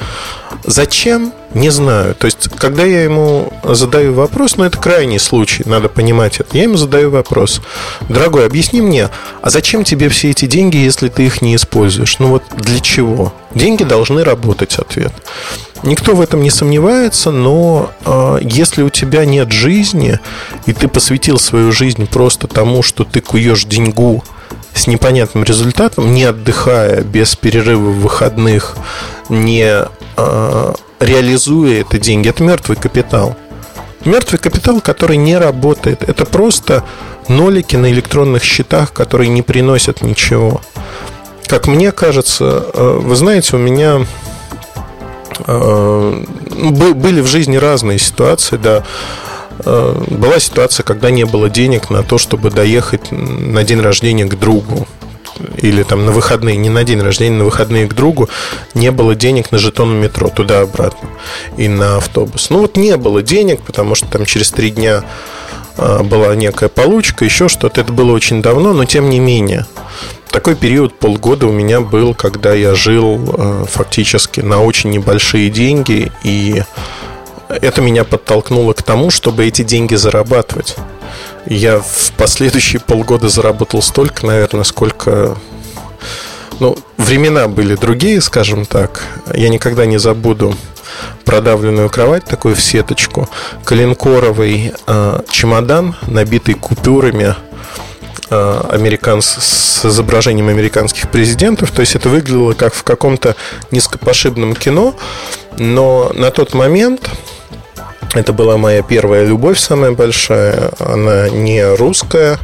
Зачем? 0.65 1.33
Не 1.55 1.71
знаю. 1.71 2.15
То 2.15 2.27
есть, 2.27 2.49
когда 2.57 2.85
я 2.85 3.03
ему 3.03 3.53
задаю 3.65 4.15
вопрос, 4.15 4.57
ну, 4.57 4.65
это 4.65 4.79
крайний 4.79 5.19
случай, 5.19 5.65
надо 5.67 5.89
понимать 5.89 6.39
это. 6.39 6.57
Я 6.57 6.65
ему 6.65 6.77
задаю 6.77 7.11
вопрос. 7.11 7.61
Дорогой, 8.09 8.47
объясни 8.47 8.81
мне, 8.81 9.09
а 9.43 9.51
зачем 9.51 9.83
тебе 9.83 10.09
все 10.09 10.31
эти 10.31 10.47
деньги, 10.47 10.77
если 10.77 11.09
ты 11.09 11.27
их 11.27 11.43
не 11.43 11.57
используешь? 11.57 12.19
Ну, 12.21 12.29
вот 12.29 12.45
для 12.57 12.79
чего? 12.79 13.33
Деньги 13.53 13.83
должны 13.83 14.23
работать, 14.23 14.79
ответ. 14.79 15.13
Никто 15.83 16.15
в 16.15 16.21
этом 16.21 16.43
не 16.43 16.51
сомневается, 16.51 17.33
но 17.33 17.91
э, 18.05 18.39
если 18.43 18.83
у 18.83 18.91
тебя 18.91 19.25
нет 19.25 19.51
жизни, 19.51 20.21
и 20.67 20.73
ты 20.73 20.87
посвятил 20.87 21.39
свою 21.39 21.73
жизнь 21.73 22.07
просто 22.07 22.47
тому, 22.47 22.83
что 22.83 23.05
ты 23.05 23.21
куешь 23.21 23.65
деньгу 23.65 24.23
с 24.75 24.87
непонятным 24.87 25.43
результатом, 25.43 26.15
не 26.15 26.25
отдыхая, 26.25 27.03
без 27.03 27.35
перерыва 27.35 27.91
в 27.91 28.01
выходных, 28.01 28.77
не 29.29 29.85
э, 30.17 30.75
реализуя 31.01 31.81
это 31.81 31.99
деньги, 31.99 32.29
это 32.29 32.43
мертвый 32.45 32.77
капитал. 32.77 33.37
Мертвый 34.05 34.39
капитал, 34.39 34.81
который 34.81 35.17
не 35.17 35.37
работает. 35.37 36.03
Это 36.09 36.25
просто 36.25 36.85
нолики 37.29 37.77
на 37.77 37.91
электронных 37.91 38.43
счетах, 38.43 38.93
которые 38.93 39.29
не 39.29 39.43
приносят 39.43 40.03
ничего. 40.03 40.61
как 41.47 41.67
мне 41.67 41.91
кажется, 41.91 42.65
э, 42.73 42.99
вы 43.03 43.17
знаете, 43.17 43.57
у 43.57 43.59
меня 43.59 44.07
э, 45.47 46.25
были 46.95 47.21
в 47.21 47.27
жизни 47.27 47.57
разные 47.57 47.99
ситуации, 47.99 48.57
да. 48.57 48.85
Э, 49.65 50.01
была 50.09 50.39
ситуация, 50.39 50.85
когда 50.85 51.11
не 51.11 51.25
было 51.25 51.51
денег 51.51 51.91
на 51.91 52.05
то, 52.05 52.19
чтобы 52.19 52.51
доехать 52.51 53.11
на 53.11 53.65
день 53.65 53.81
рождения 53.81 54.27
к 54.27 54.39
другу 54.39 54.87
или 55.59 55.83
там 55.83 56.07
на 56.07 56.13
выходные, 56.13 56.57
не 56.57 56.69
на 56.69 56.85
день 56.85 57.01
рождения, 57.01 57.37
на 57.37 57.45
выходные 57.45 57.87
к 57.87 57.95
другу, 57.95 58.29
не 58.75 58.91
было 58.91 59.15
денег 59.15 59.53
на 59.53 59.59
жетон 59.59 59.95
метро 60.01 60.29
туда-обратно 60.29 61.09
и 61.57 61.69
на 61.69 61.97
автобус. 61.97 62.51
Ну 62.51 62.61
вот 62.61 62.77
не 62.77 62.97
было 62.97 63.23
денег, 63.23 63.63
потому 63.63 63.95
что 63.95 64.07
там 64.09 64.25
через 64.25 64.51
три 64.51 64.71
дня 64.71 65.05
а, 65.77 66.03
была 66.03 66.35
некая 66.35 66.69
получка, 66.69 67.25
еще 67.25 67.49
что-то. 67.49 67.81
Это 67.81 67.93
было 67.93 68.13
очень 68.13 68.43
давно, 68.43 68.73
но 68.73 68.85
тем 68.85 69.09
не 69.09 69.21
менее. 69.21 69.67
Такой 70.31 70.55
период 70.55 70.97
полгода 70.99 71.47
у 71.47 71.53
меня 71.53 71.81
был, 71.81 72.15
когда 72.15 72.55
я 72.55 72.75
жил 72.75 73.19
а, 73.37 73.65
фактически 73.65 74.41
на 74.41 74.63
очень 74.63 74.91
небольшие 74.91 75.51
деньги, 75.51 76.13
и 76.23 76.63
это 77.61 77.81
меня 77.81 78.05
подтолкнуло 78.05 78.73
к 78.73 78.83
тому, 78.83 79.11
чтобы 79.11 79.47
эти 79.47 79.63
деньги 79.63 79.95
зарабатывать. 79.95 80.77
Я 81.47 81.81
в 81.81 82.13
последующие 82.17 82.81
полгода 82.81 83.29
заработал 83.29 83.83
столько, 83.83 84.27
наверное, 84.27 84.65
сколько... 84.65 85.37
Ну, 86.61 86.77
времена 86.99 87.49
были 87.49 87.75
другие, 87.75 88.21
скажем 88.21 88.67
так. 88.67 89.05
Я 89.35 89.49
никогда 89.49 89.87
не 89.87 89.99
забуду 89.99 90.55
продавленную 91.25 91.89
кровать, 91.89 92.25
такую 92.25 92.55
в 92.55 92.63
сеточку, 92.63 93.29
коленкоровый 93.65 94.73
э, 94.87 95.21
чемодан, 95.31 95.97
набитый 96.07 96.55
купюрами 96.55 97.35
э, 98.29 99.21
с 99.21 99.87
изображением 99.87 100.49
американских 100.49 101.11
президентов. 101.11 101.71
То 101.71 101.81
есть 101.81 101.95
это 101.95 102.09
выглядело 102.09 102.53
как 102.53 102.75
в 102.75 102.83
каком-то 102.83 103.37
низкопошибном 103.71 104.55
кино, 104.55 104.95
но 105.59 106.13
на 106.15 106.31
тот 106.31 106.55
момент 106.55 107.11
это 108.15 108.33
была 108.33 108.57
моя 108.57 108.83
первая 108.83 109.25
любовь, 109.25 109.59
самая 109.59 109.93
большая. 109.93 110.73
Она 110.79 111.29
не 111.29 111.65
русская, 111.77 112.39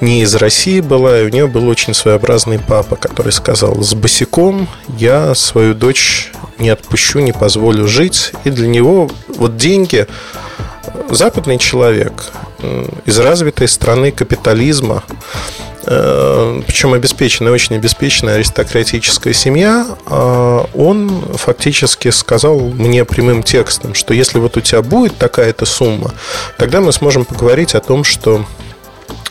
не 0.00 0.22
из 0.22 0.34
России 0.34 0.80
была, 0.80 1.20
и 1.20 1.24
у 1.24 1.28
нее 1.28 1.46
был 1.46 1.68
очень 1.68 1.94
своеобразный 1.94 2.58
папа, 2.58 2.96
который 2.96 3.32
сказал, 3.32 3.82
с 3.82 3.94
босиком 3.94 4.68
я 4.98 5.34
свою 5.34 5.74
дочь 5.74 6.32
не 6.58 6.68
отпущу, 6.68 7.20
не 7.20 7.32
позволю 7.32 7.86
жить. 7.86 8.32
И 8.44 8.50
для 8.50 8.66
него 8.66 9.10
вот 9.36 9.56
деньги, 9.56 10.06
западный 11.10 11.58
человек 11.58 12.32
из 13.04 13.18
развитой 13.18 13.68
страны 13.68 14.10
капитализма, 14.10 15.04
причем 15.86 16.94
обеспеченная, 16.94 17.52
очень 17.52 17.76
обеспеченная 17.76 18.34
аристократическая 18.34 19.32
семья, 19.32 19.86
а 20.06 20.68
он 20.74 21.22
фактически 21.36 22.10
сказал 22.10 22.58
мне 22.58 23.04
прямым 23.04 23.44
текстом, 23.44 23.94
что 23.94 24.12
если 24.12 24.40
вот 24.40 24.56
у 24.56 24.60
тебя 24.60 24.82
будет 24.82 25.16
такая-то 25.16 25.64
сумма, 25.64 26.12
тогда 26.58 26.80
мы 26.80 26.92
сможем 26.92 27.24
поговорить 27.24 27.76
о 27.76 27.80
том, 27.80 28.02
что 28.02 28.44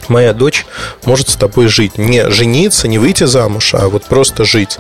моя 0.08 0.34
дочь 0.34 0.66
может 1.06 1.30
с 1.30 1.36
тобой 1.36 1.68
жить. 1.68 1.98
Не 1.98 2.30
жениться, 2.30 2.88
не 2.88 3.00
выйти 3.00 3.26
замуж, 3.26 3.74
а 3.74 3.90
вот 3.90 4.06
просто 4.06 4.46
жить. 4.46 4.78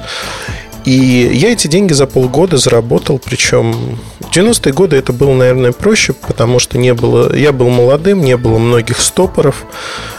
И 0.85 0.91
я 1.33 1.51
эти 1.51 1.67
деньги 1.67 1.93
за 1.93 2.05
полгода 2.05 2.57
заработал, 2.57 3.19
причем 3.19 3.97
в 4.19 4.29
90-е 4.29 4.71
годы 4.71 4.95
это 4.97 5.13
было, 5.13 5.33
наверное, 5.33 5.71
проще, 5.71 6.13
потому 6.13 6.59
что 6.59 6.77
не 6.77 6.93
было, 6.93 7.35
я 7.35 7.51
был 7.51 7.69
молодым, 7.69 8.23
не 8.23 8.37
было 8.37 8.59
многих 8.59 9.01
стопоров. 9.01 9.65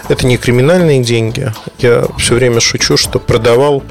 Это 0.09 0.27
не 0.27 0.37
криминальные 0.37 1.03
деньги. 1.03 1.53
Я 1.79 2.07
все 2.19 2.35
время 2.35 2.61
шучу, 2.61 2.97
что 2.97 3.19
продавал 3.21 3.83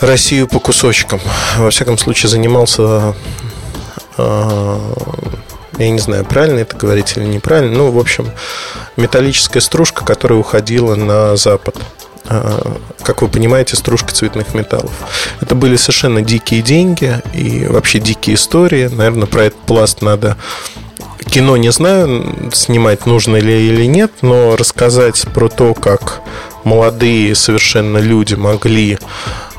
Россию 0.00 0.48
по 0.48 0.58
кусочкам. 0.58 1.20
Во 1.58 1.70
всяком 1.70 1.96
случае, 1.96 2.30
занимался 2.30 3.14
а, 4.18 4.94
я 5.78 5.90
не 5.90 5.98
знаю, 5.98 6.24
правильно 6.24 6.60
это 6.60 6.76
говорить 6.76 7.16
или 7.16 7.24
неправильно. 7.24 7.78
Ну, 7.78 7.90
в 7.90 7.98
общем, 7.98 8.30
металлическая 8.96 9.60
стружка, 9.60 10.04
которая 10.04 10.38
уходила 10.38 10.94
на 10.94 11.36
запад. 11.36 11.76
А, 12.24 12.76
как 13.02 13.22
вы 13.22 13.28
понимаете, 13.28 13.76
стружка 13.76 14.12
цветных 14.12 14.54
металлов. 14.54 14.92
Это 15.40 15.54
были 15.54 15.76
совершенно 15.76 16.22
дикие 16.22 16.62
деньги 16.62 17.20
и 17.34 17.66
вообще 17.66 17.98
дикие 17.98 18.36
истории. 18.36 18.88
Наверное, 18.88 19.26
про 19.26 19.44
этот 19.44 19.60
пласт 19.60 20.02
надо 20.02 20.36
кино 21.32 21.56
не 21.56 21.72
знаю, 21.72 22.50
снимать 22.52 23.06
нужно 23.06 23.36
ли 23.36 23.68
или 23.68 23.86
нет, 23.86 24.12
но 24.22 24.56
рассказать 24.56 25.24
про 25.34 25.48
то, 25.48 25.74
как 25.74 26.20
молодые 26.64 27.34
совершенно 27.34 27.98
люди 27.98 28.34
могли 28.34 28.98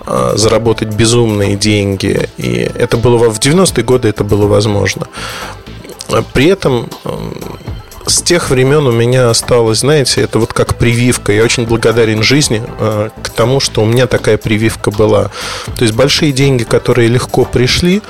а, 0.05 0.33
заработать 0.35 0.89
безумные 0.89 1.55
деньги. 1.55 2.29
И 2.37 2.69
это 2.75 2.97
было 2.97 3.29
в 3.29 3.39
90-е 3.39 3.83
годы 3.83 4.07
это 4.07 4.23
было 4.23 4.47
возможно. 4.47 5.07
При 6.33 6.45
этом 6.45 6.89
с 8.05 8.21
тех 8.21 8.49
времен 8.49 8.85
у 8.87 8.91
меня 8.91 9.29
осталось, 9.29 9.79
знаете, 9.79 10.21
это 10.21 10.39
вот 10.39 10.53
как 10.53 10.75
прививка. 10.75 11.31
Я 11.31 11.43
очень 11.43 11.65
благодарен 11.65 12.21
жизни 12.23 12.61
э, 12.79 13.09
к 13.21 13.29
тому, 13.29 13.59
что 13.59 13.81
у 13.81 13.85
меня 13.85 14.07
такая 14.07 14.37
прививка 14.37 14.91
была. 14.91 15.31
То 15.77 15.83
есть 15.83 15.93
большие 15.93 16.31
деньги, 16.31 16.63
которые 16.63 17.07
легко 17.07 17.45
пришли, 17.45 18.01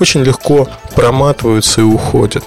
очень 0.00 0.22
легко 0.22 0.68
проматываются 0.94 1.82
и 1.82 1.84
уходят. 1.84 2.44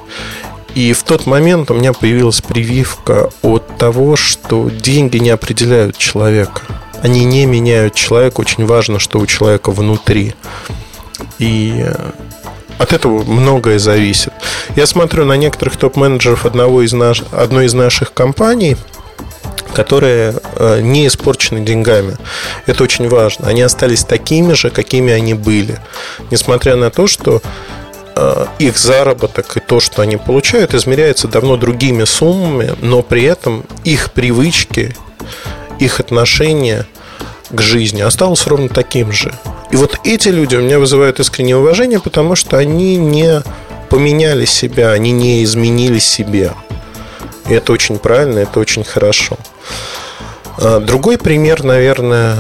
И 0.74 0.94
в 0.94 1.04
тот 1.04 1.26
момент 1.26 1.72
у 1.72 1.76
меня 1.76 1.94
появилась 1.94 2.42
прививка 2.42 3.30
от 3.42 3.78
того, 3.78 4.16
что 4.16 4.70
деньги 4.70 5.18
не 5.18 5.30
определяют 5.30 5.98
человека. 5.98 6.62
Они 7.02 7.24
не 7.24 7.46
меняют 7.46 7.94
человека. 7.94 8.42
Очень 8.42 8.66
важно, 8.66 9.00
что 9.00 9.20
у 9.20 9.26
человека 9.26 9.72
внутри. 9.72 10.36
И 11.40 11.86
от 12.78 12.94
этого 12.94 13.24
многое 13.24 13.80
зависит. 13.80 14.34
Я 14.76 14.86
смотрю 14.86 15.26
на 15.26 15.38
некоторых 15.38 15.78
топ-менеджеров 15.78 16.46
одного 16.46 16.82
из 16.82 16.94
наш, 16.94 17.24
одной 17.32 17.66
из 17.66 17.74
наших 17.74 18.14
компаний, 18.14 18.78
которые 19.74 20.36
э, 20.56 20.82
не 20.82 21.08
испорчены 21.08 21.62
деньгами. 21.62 22.18
Это 22.66 22.84
очень 22.84 23.10
важно. 23.10 23.48
Они 23.48 23.62
остались 23.62 24.04
такими 24.04 24.54
же, 24.54 24.70
какими 24.70 25.12
они 25.12 25.34
были. 25.34 25.80
Несмотря 26.32 26.76
на 26.76 26.90
то, 26.90 27.08
что 27.08 27.42
э, 28.16 28.46
их 28.60 28.78
заработок 28.78 29.58
и 29.58 29.60
то, 29.60 29.80
что 29.80 30.02
они 30.02 30.18
получают, 30.18 30.74
измеряется 30.74 31.28
давно 31.28 31.58
другими 31.58 32.06
суммами, 32.06 32.74
но 32.82 33.02
при 33.02 33.24
этом 33.24 33.66
их 33.84 34.12
привычки, 34.12 34.96
их 35.80 36.00
отношения 36.00 36.86
к 37.50 37.62
жизни 37.62 38.02
осталось 38.02 38.48
ровно 38.48 38.70
таким 38.70 39.12
же. 39.12 39.34
И 39.72 39.76
вот 39.76 40.00
эти 40.04 40.30
люди 40.30 40.56
у 40.56 40.62
меня 40.62 40.80
вызывают 40.80 41.20
искреннее 41.20 41.58
уважение, 41.58 42.00
потому 42.00 42.36
что 42.36 42.58
они 42.58 42.98
не 42.98 43.42
поменяли 43.90 44.46
себя, 44.46 44.92
они 44.92 45.12
не 45.12 45.44
изменили 45.44 46.00
себе. 46.00 46.54
И 47.48 47.54
это 47.54 47.74
очень 47.74 48.00
правильно, 48.00 48.40
это 48.40 48.60
очень 48.60 48.84
хорошо. 48.84 49.38
А, 50.58 50.80
другой 50.80 51.18
пример, 51.18 51.64
наверное, 51.64 52.36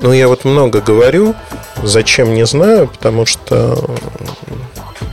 ну, 0.00 0.12
я 0.12 0.28
вот 0.28 0.44
много 0.44 0.80
говорю, 0.80 1.34
зачем 1.82 2.34
не 2.34 2.46
знаю, 2.46 2.88
потому 2.88 3.26
что 3.26 3.96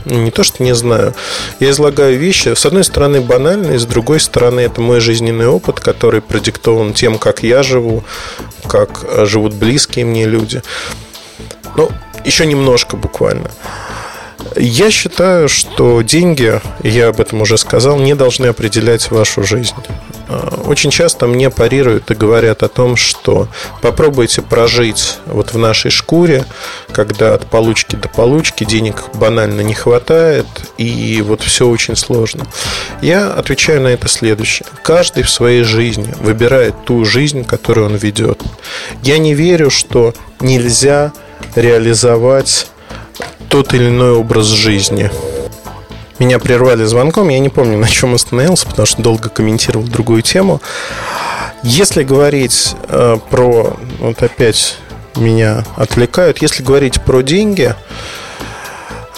ну, 0.04 0.22
не 0.22 0.30
то, 0.30 0.42
что 0.44 0.62
не 0.62 0.74
знаю. 0.74 1.14
Я 1.60 1.70
излагаю 1.70 2.18
вещи, 2.18 2.54
с 2.54 2.66
одной 2.66 2.84
стороны, 2.84 3.20
банальные, 3.20 3.78
с 3.78 3.86
другой 3.86 4.20
стороны, 4.20 4.60
это 4.60 4.80
мой 4.80 5.00
жизненный 5.00 5.46
опыт, 5.46 5.80
который 5.80 6.20
продиктован 6.20 6.92
тем, 6.92 7.18
как 7.18 7.42
я 7.42 7.62
живу, 7.62 8.04
как 8.68 9.04
живут 9.26 9.54
близкие 9.54 10.04
мне 10.04 10.26
люди. 10.26 10.62
Ну, 11.76 11.90
еще 12.24 12.46
немножко 12.46 12.96
буквально. 12.96 13.50
Я 14.56 14.90
считаю, 14.90 15.48
что 15.48 16.02
деньги, 16.02 16.60
я 16.82 17.08
об 17.08 17.20
этом 17.20 17.42
уже 17.42 17.58
сказал, 17.58 17.98
не 17.98 18.14
должны 18.14 18.46
определять 18.46 19.10
вашу 19.10 19.42
жизнь. 19.42 19.74
А, 20.28 20.62
очень 20.66 20.90
часто 20.90 21.26
мне 21.26 21.50
парируют 21.50 22.10
и 22.10 22.14
говорят 22.14 22.62
о 22.62 22.68
том, 22.68 22.96
что 22.96 23.48
попробуйте 23.82 24.42
прожить 24.42 25.18
вот 25.26 25.52
в 25.52 25.58
нашей 25.58 25.90
шкуре, 25.90 26.44
когда 26.92 27.34
от 27.34 27.46
получки 27.46 27.96
до 27.96 28.08
получки 28.08 28.64
денег 28.64 29.04
банально 29.14 29.60
не 29.60 29.74
хватает, 29.74 30.46
и 30.78 31.22
вот 31.24 31.42
все 31.42 31.68
очень 31.68 31.96
сложно. 31.96 32.46
Я 33.02 33.32
отвечаю 33.32 33.82
на 33.82 33.88
это 33.88 34.08
следующее. 34.08 34.66
Каждый 34.82 35.22
в 35.24 35.30
своей 35.30 35.62
жизни 35.62 36.14
выбирает 36.20 36.74
ту 36.84 37.04
жизнь, 37.04 37.44
которую 37.44 37.86
он 37.86 37.96
ведет. 37.96 38.42
Я 39.02 39.18
не 39.18 39.34
верю, 39.34 39.70
что 39.70 40.14
нельзя 40.40 41.12
реализовать 41.54 42.68
тот 43.48 43.74
или 43.74 43.88
иной 43.88 44.12
образ 44.12 44.46
жизни. 44.46 45.10
Меня 46.18 46.38
прервали 46.38 46.84
звонком, 46.84 47.28
я 47.28 47.38
не 47.38 47.48
помню, 47.48 47.78
на 47.78 47.88
чем 47.88 48.14
остановился, 48.14 48.66
потому 48.66 48.86
что 48.86 49.02
долго 49.02 49.28
комментировал 49.28 49.84
другую 49.84 50.22
тему. 50.22 50.60
Если 51.62 52.02
говорить 52.04 52.76
э, 52.88 53.18
про, 53.30 53.76
вот 53.98 54.22
опять 54.22 54.76
меня 55.16 55.64
отвлекают, 55.76 56.38
если 56.38 56.62
говорить 56.62 57.02
про 57.02 57.22
деньги, 57.22 57.74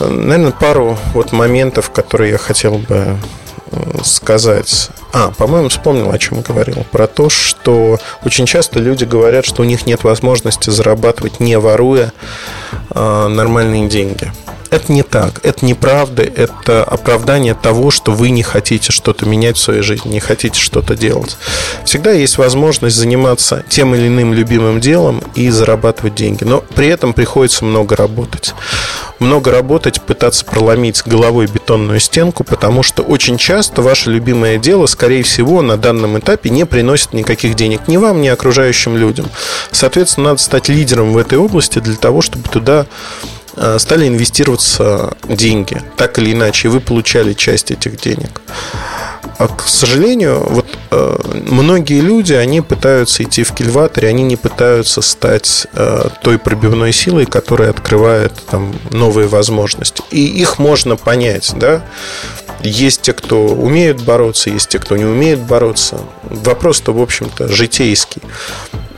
наверное, 0.01 0.53
пару 0.53 0.99
вот 1.13 1.33
моментов, 1.33 1.91
которые 1.91 2.33
я 2.33 2.39
хотел 2.39 2.79
бы 2.79 3.19
сказать. 4.05 4.91
А, 5.13 5.31
по-моему, 5.33 5.69
вспомнил, 5.69 6.11
о 6.11 6.19
чем 6.19 6.41
говорил. 6.41 6.85
Про 6.91 7.07
то, 7.07 7.29
что 7.29 7.99
очень 8.25 8.47
часто 8.47 8.79
люди 8.79 9.05
говорят, 9.05 9.45
что 9.45 9.63
у 9.63 9.65
них 9.65 9.87
нет 9.87 10.05
возможности 10.05 10.71
зарабатывать, 10.71 11.41
не 11.41 11.59
воруя 11.59 12.13
э, 12.91 13.29
нормальные 13.29 13.89
деньги. 13.89 14.33
Это 14.71 14.93
не 14.93 15.03
так, 15.03 15.41
это 15.45 15.65
неправда, 15.65 16.23
это 16.23 16.83
оправдание 16.83 17.55
того, 17.55 17.91
что 17.91 18.13
вы 18.13 18.31
не 18.31 18.43
хотите 18.43 18.91
что-то 18.91 19.27
менять 19.27 19.57
в 19.57 19.61
своей 19.61 19.83
жизни, 19.83 20.09
не 20.11 20.21
хотите 20.21 20.61
что-то 20.61 20.97
делать. 20.97 21.37
Всегда 21.85 22.11
есть 22.13 22.39
возможность 22.39 22.97
заниматься 22.97 23.65
тем 23.69 23.95
или 23.95 24.09
иным 24.09 24.35
любимым 24.35 24.81
делом 24.81 25.23
и 25.35 25.51
зарабатывать 25.51 26.15
деньги, 26.15 26.45
но 26.45 26.65
при 26.75 26.89
этом 26.89 27.13
приходится 27.13 27.65
много 27.65 27.97
работать. 27.97 28.55
Много 29.19 29.51
работать, 29.51 30.03
пытаться 30.03 30.45
проломить 30.45 31.03
головой 31.07 31.47
бетонную 31.47 32.01
стенку, 32.01 32.45
потому 32.45 32.83
что 32.83 33.03
очень 33.03 33.39
часто 33.39 33.83
ваше 33.83 34.11
любимое 34.11 34.59
дело, 34.59 34.87
скорее 34.87 35.23
всего, 35.23 35.63
на 35.63 35.77
данном 35.77 36.19
этапе 36.19 36.51
не 36.51 36.67
приносит 36.67 37.13
никаких 37.15 37.55
денег 37.55 37.89
ни 37.89 37.97
вам, 37.97 38.21
ни 38.21 38.29
окружающим 38.29 38.97
людям. 38.97 39.27
Соответственно, 39.71 40.31
надо 40.31 40.43
стать 40.43 40.69
лидером 40.69 41.13
в 41.13 41.19
этой 41.19 41.39
области 41.39 41.79
для 41.79 41.97
того, 41.97 42.21
чтобы 42.21 42.49
туда 42.49 42.87
стали 43.79 44.09
инвестироваться 44.09 45.16
деньги, 45.29 45.83
так 45.97 46.19
или 46.19 46.33
иначе, 46.33 46.69
вы 46.69 46.81
получали 46.81 47.33
часть 47.33 47.71
этих 47.71 47.97
денег. 48.01 48.40
А, 49.38 49.49
к 49.49 49.62
сожалению, 49.69 50.47
вот 50.49 50.66
э, 50.90 51.19
многие 51.47 52.01
люди, 52.01 52.33
они 52.33 52.62
пытаются 52.62 53.23
идти 53.23 53.42
в 53.42 53.53
кильваторе, 53.53 54.09
они 54.09 54.23
не 54.23 54.37
пытаются 54.37 55.03
стать 55.03 55.66
э, 55.75 56.09
той 56.23 56.38
пробивной 56.38 56.92
силой, 56.92 57.27
которая 57.27 57.71
открывает 57.71 58.33
там 58.51 58.75
новые 58.90 59.29
возможности. 59.29 60.03
И 60.11 60.25
их 60.25 60.59
можно 60.59 60.97
понять, 60.97 61.53
да. 61.57 61.83
Есть 62.62 63.03
те, 63.03 63.12
кто 63.12 63.45
умеют 63.47 64.01
бороться, 64.03 64.49
есть 64.49 64.71
те, 64.71 64.79
кто 64.79 64.97
не 64.97 65.05
умеет 65.05 65.40
бороться. 65.40 66.01
Вопрос-то, 66.23 66.92
в 66.92 67.03
общем-то, 67.03 67.49
житейский. 67.49 68.23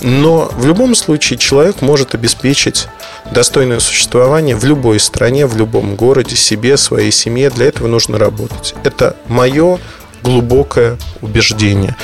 Но 0.01 0.51
в 0.57 0.67
любом 0.67 0.95
случае 0.95 1.39
человек 1.39 1.83
может 1.83 2.15
обеспечить 2.15 2.89
достойное 3.31 3.81
существование 3.81 4.57
в 4.57 4.65
любой 4.65 5.01
стране, 5.01 5.47
в 5.47 5.57
любом 5.57 5.97
городе, 5.97 6.37
себе, 6.37 6.77
своей 6.77 7.11
семье. 7.11 7.51
Для 7.51 7.67
этого 7.67 7.89
нужно 7.89 8.19
работать. 8.19 8.75
Это 8.85 9.17
мое 9.27 9.79
глубокое 10.23 10.99
убеждение. 11.21 11.97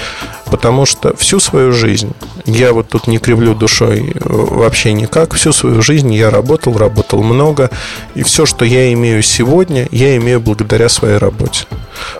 Потому 0.47 0.87
что 0.87 1.17
всю 1.17 1.41
свою 1.41 1.73
жизнь, 1.73 2.13
я 2.45 2.73
вот 2.73 2.89
тут 2.89 3.07
не 3.07 3.19
кривлю 3.19 3.55
душой 3.55 4.13
вообще 4.15 4.93
никак, 4.93 5.35
всю 5.35 5.53
свою 5.53 5.83
жизнь 5.83 6.13
я 6.15 6.31
работал, 6.31 6.77
работал 6.77 7.23
много, 7.23 7.71
и 8.15 8.23
все, 8.23 8.47
что 8.47 8.65
я 8.65 8.93
имею 8.93 9.23
сегодня, 9.23 9.89
я 9.91 10.17
имею 10.17 10.41
благодаря 10.41 10.89
своей 10.89 11.17
работе. 11.17 11.67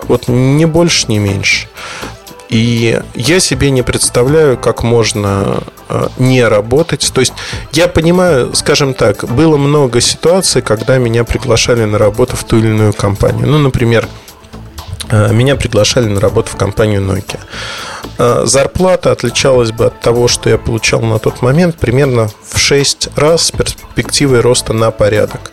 Вот 0.07 0.27
не 0.27 0.65
больше, 0.65 1.05
не 1.07 1.19
меньше. 1.19 1.67
И 2.55 3.01
я 3.15 3.41
себе 3.41 3.69
не 3.69 3.81
представляю, 3.81 4.57
как 4.57 4.81
можно 4.81 5.61
э, 5.89 6.07
не 6.17 6.41
работать. 6.41 7.11
То 7.13 7.19
есть 7.19 7.33
я 7.73 7.89
понимаю, 7.89 8.55
скажем 8.55 8.93
так, 8.93 9.25
было 9.25 9.57
много 9.57 9.99
ситуаций, 9.99 10.61
когда 10.61 10.97
меня 10.97 11.25
приглашали 11.25 11.83
на 11.83 11.97
работу 11.97 12.37
в 12.37 12.45
ту 12.45 12.57
или 12.57 12.67
иную 12.67 12.93
компанию. 12.93 13.45
Ну, 13.45 13.57
например, 13.57 14.07
э, 15.09 15.33
меня 15.33 15.57
приглашали 15.57 16.05
на 16.05 16.21
работу 16.21 16.51
в 16.53 16.55
компанию 16.55 17.01
Nokia. 17.01 17.39
Э, 18.19 18.43
зарплата 18.45 19.11
отличалась 19.11 19.73
бы 19.73 19.87
от 19.87 19.99
того, 19.99 20.29
что 20.29 20.49
я 20.49 20.57
получал 20.57 21.01
на 21.01 21.19
тот 21.19 21.41
момент, 21.41 21.75
примерно 21.75 22.29
в 22.49 22.57
6 22.57 23.09
раз 23.17 23.47
с 23.47 23.51
перспективой 23.51 24.39
роста 24.39 24.71
на 24.71 24.91
порядок. 24.91 25.51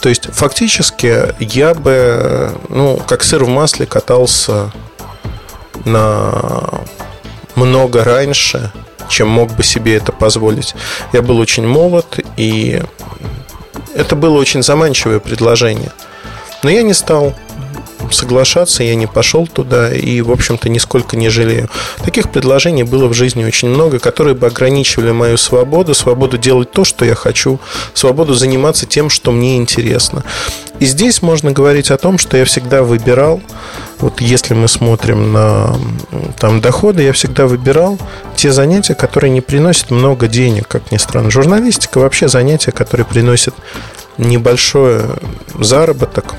То 0.00 0.08
есть 0.08 0.26
фактически 0.32 1.36
я 1.38 1.72
бы, 1.74 2.50
ну, 2.68 3.00
как 3.06 3.22
сыр 3.22 3.44
в 3.44 3.48
масле 3.48 3.86
катался 3.86 4.72
на 5.86 6.82
много 7.54 8.04
раньше, 8.04 8.70
чем 9.08 9.28
мог 9.28 9.52
бы 9.52 9.62
себе 9.62 9.96
это 9.96 10.12
позволить. 10.12 10.74
Я 11.12 11.22
был 11.22 11.38
очень 11.38 11.66
молод, 11.66 12.18
и 12.36 12.82
это 13.94 14.14
было 14.14 14.38
очень 14.38 14.62
заманчивое 14.62 15.20
предложение. 15.20 15.92
Но 16.62 16.70
я 16.70 16.82
не 16.82 16.94
стал 16.94 17.34
соглашаться, 18.10 18.82
я 18.82 18.94
не 18.94 19.06
пошел 19.06 19.46
туда 19.46 19.92
и, 19.92 20.20
в 20.20 20.30
общем-то, 20.30 20.68
нисколько 20.68 21.16
не 21.16 21.28
жалею. 21.28 21.68
Таких 22.04 22.30
предложений 22.30 22.84
было 22.84 23.08
в 23.08 23.14
жизни 23.14 23.44
очень 23.44 23.68
много, 23.68 23.98
которые 23.98 24.34
бы 24.34 24.46
ограничивали 24.46 25.12
мою 25.12 25.36
свободу, 25.36 25.94
свободу 25.94 26.38
делать 26.38 26.70
то, 26.70 26.84
что 26.84 27.04
я 27.04 27.14
хочу, 27.14 27.58
свободу 27.94 28.34
заниматься 28.34 28.86
тем, 28.86 29.10
что 29.10 29.32
мне 29.32 29.56
интересно. 29.56 30.24
И 30.78 30.84
здесь 30.86 31.22
можно 31.22 31.52
говорить 31.52 31.90
о 31.90 31.96
том, 31.96 32.18
что 32.18 32.36
я 32.36 32.44
всегда 32.44 32.82
выбирал, 32.82 33.40
вот 34.00 34.20
если 34.20 34.54
мы 34.54 34.68
смотрим 34.68 35.32
на 35.32 35.76
там, 36.38 36.60
доходы, 36.60 37.02
я 37.02 37.12
всегда 37.12 37.46
выбирал 37.46 37.98
те 38.34 38.52
занятия, 38.52 38.94
которые 38.94 39.30
не 39.30 39.40
приносят 39.40 39.90
много 39.90 40.28
денег, 40.28 40.68
как 40.68 40.90
ни 40.92 40.96
странно. 40.96 41.30
Журналистика 41.30 41.98
вообще 41.98 42.28
занятие, 42.28 42.72
которое 42.72 43.04
приносит 43.04 43.54
небольшой 44.18 45.02
заработок, 45.58 46.34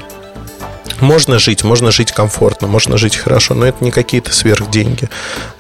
можно 1.00 1.38
жить, 1.38 1.64
можно 1.64 1.92
жить 1.92 2.12
комфортно, 2.12 2.68
можно 2.68 2.98
жить 2.98 3.16
хорошо, 3.16 3.54
но 3.54 3.68
это 3.68 3.84
не 3.84 3.92
какие-то 3.92 4.34
сверхденьги. 4.34 5.10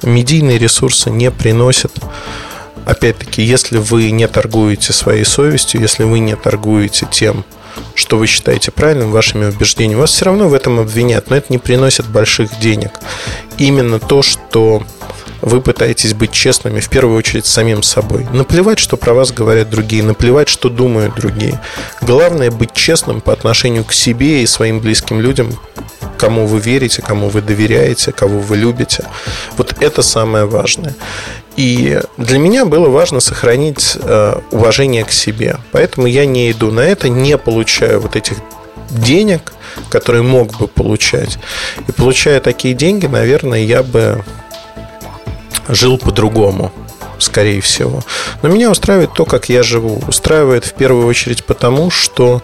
Медийные 0.02 0.58
ресурсы 0.58 1.10
не 1.12 1.30
приносят 1.30 1.94
Опять-таки, 2.88 3.42
если 3.42 3.80
вы 3.80 4.12
не 4.12 4.30
торгуете 4.30 4.94
своей 4.94 5.26
совестью, 5.26 5.82
если 5.82 6.06
вы 6.06 6.20
не 6.20 6.38
торгуете 6.38 7.06
тем, 7.12 7.44
что 7.96 8.18
вы 8.18 8.28
считаете 8.28 8.72
правильным, 8.72 9.12
вашими 9.12 9.46
убеждениями, 9.46 10.00
вас 10.00 10.12
все 10.12 10.26
равно 10.26 10.48
в 10.48 10.54
этом 10.54 10.80
обвинят, 10.80 11.30
но 11.30 11.36
это 11.36 11.48
не 11.50 11.58
приносит 11.58 12.08
больших 12.08 12.60
денег. 12.60 12.92
Именно 13.58 14.00
то, 14.00 14.22
что 14.22 14.84
вы 15.42 15.62
пытаетесь 15.62 16.14
быть 16.14 16.32
честными, 16.32 16.80
в 16.80 16.90
первую 16.90 17.18
очередь, 17.18 17.46
самим 17.46 17.84
собой. 17.84 18.28
Наплевать, 18.34 18.80
что 18.80 18.98
про 18.98 19.14
вас 19.14 19.32
говорят 19.32 19.70
другие, 19.70 20.04
наплевать, 20.04 20.50
что 20.50 20.70
думают 20.70 21.16
другие. 21.16 21.60
Главное 22.02 22.52
быть 22.52 22.74
честным 22.74 23.22
по 23.22 23.34
отношению 23.34 23.84
к 23.84 23.94
себе 23.94 24.44
и 24.44 24.48
своим 24.48 24.80
близким 24.80 25.22
людям, 25.22 25.54
кому 26.18 26.48
вы 26.48 26.60
верите, 26.60 27.02
кому 27.02 27.30
вы 27.30 27.42
доверяете, 27.42 28.12
кого 28.12 28.40
вы 28.40 28.58
любите. 28.58 29.06
Вот 29.58 29.76
это 29.80 30.02
самое 30.02 30.46
важное. 30.46 30.96
И 31.58 32.00
для 32.18 32.38
меня 32.38 32.66
было 32.66 32.88
важно 32.88 33.20
сохранить 33.20 33.98
э, 34.00 34.40
уважение 34.52 35.04
к 35.04 35.12
себе. 35.12 35.58
Поэтому 35.72 36.06
я 36.06 36.26
не 36.26 36.52
иду 36.52 36.72
на 36.72 36.82
это, 36.82 37.10
не 37.10 37.36
получаю 37.38 38.00
вот 38.00 38.16
этих 38.16 38.38
денег, 38.92 39.54
которые 39.90 40.22
мог 40.22 40.56
бы 40.58 40.68
получать. 40.68 41.40
И 41.88 41.92
получая 41.92 42.40
такие 42.42 42.76
деньги, 42.76 43.08
наверное, 43.08 43.60
я 43.60 43.82
бы 43.82 44.24
жил 45.68 45.98
по-другому 45.98 46.72
скорее 47.18 47.62
всего. 47.62 48.04
Но 48.44 48.50
меня 48.50 48.70
устраивает 48.70 49.14
то, 49.14 49.26
как 49.26 49.50
я 49.50 49.64
живу. 49.64 50.04
Устраивает 50.08 50.64
в 50.64 50.74
первую 50.74 51.08
очередь 51.08 51.44
потому, 51.44 51.90
что 51.90 52.44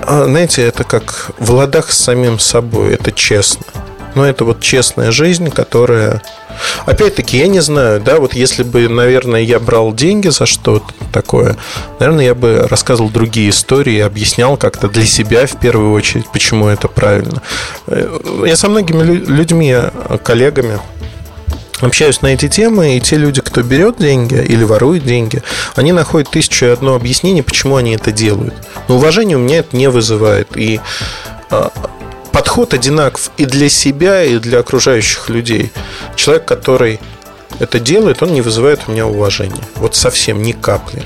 а, 0.00 0.24
знаете, 0.24 0.62
это 0.62 0.82
как 0.82 1.30
в 1.38 1.52
ладах 1.52 1.92
с 1.92 1.98
самим 1.98 2.40
собой, 2.40 2.94
это 2.94 3.12
честно. 3.12 3.64
Но 4.16 4.26
это 4.26 4.44
вот 4.44 4.60
честная 4.60 5.12
жизнь, 5.12 5.50
которая... 5.50 6.22
Опять-таки, 6.86 7.38
я 7.38 7.48
не 7.48 7.60
знаю, 7.60 8.00
да, 8.00 8.18
вот 8.18 8.34
если 8.34 8.62
бы, 8.62 8.88
наверное, 8.88 9.40
я 9.40 9.60
брал 9.60 9.92
деньги 9.92 10.28
за 10.28 10.46
что-то 10.46 10.92
такое, 11.12 11.56
наверное, 11.98 12.26
я 12.26 12.34
бы 12.34 12.66
рассказывал 12.68 13.10
другие 13.10 13.50
истории, 13.50 14.00
объяснял 14.00 14.56
как-то 14.56 14.88
для 14.88 15.06
себя 15.06 15.46
в 15.46 15.58
первую 15.58 15.92
очередь, 15.92 16.26
почему 16.32 16.68
это 16.68 16.88
правильно. 16.88 17.42
Э, 17.86 18.18
я 18.46 18.56
со 18.56 18.68
многими 18.68 19.02
людьми, 19.02 19.76
коллегами, 20.22 20.78
общаюсь 21.80 22.22
на 22.22 22.28
эти 22.28 22.48
темы, 22.48 22.96
и 22.96 23.00
те 23.00 23.16
люди, 23.16 23.40
кто 23.40 23.62
берет 23.62 23.98
деньги 23.98 24.34
или 24.34 24.64
ворует 24.64 25.04
деньги, 25.04 25.42
они 25.76 25.92
находят 25.92 26.30
тысячу 26.30 26.66
и 26.66 26.68
одно 26.68 26.94
объяснение, 26.94 27.42
почему 27.42 27.76
они 27.76 27.94
это 27.94 28.12
делают. 28.12 28.54
Но 28.88 28.96
уважение 28.96 29.36
у 29.36 29.40
меня 29.40 29.58
это 29.58 29.76
не 29.76 29.88
вызывает. 29.88 30.56
И 30.56 30.80
а, 31.50 31.72
подход 32.40 32.72
одинаков 32.72 33.30
и 33.36 33.44
для 33.44 33.68
себя, 33.68 34.24
и 34.24 34.38
для 34.38 34.60
окружающих 34.60 35.28
людей. 35.28 35.70
Человек, 36.16 36.46
который 36.46 36.98
это 37.58 37.78
делает, 37.78 38.22
он 38.22 38.32
не 38.32 38.40
вызывает 38.40 38.80
у 38.86 38.92
меня 38.92 39.06
уважения. 39.06 39.62
Вот 39.74 39.94
совсем 39.94 40.42
ни 40.42 40.52
капли. 40.52 41.02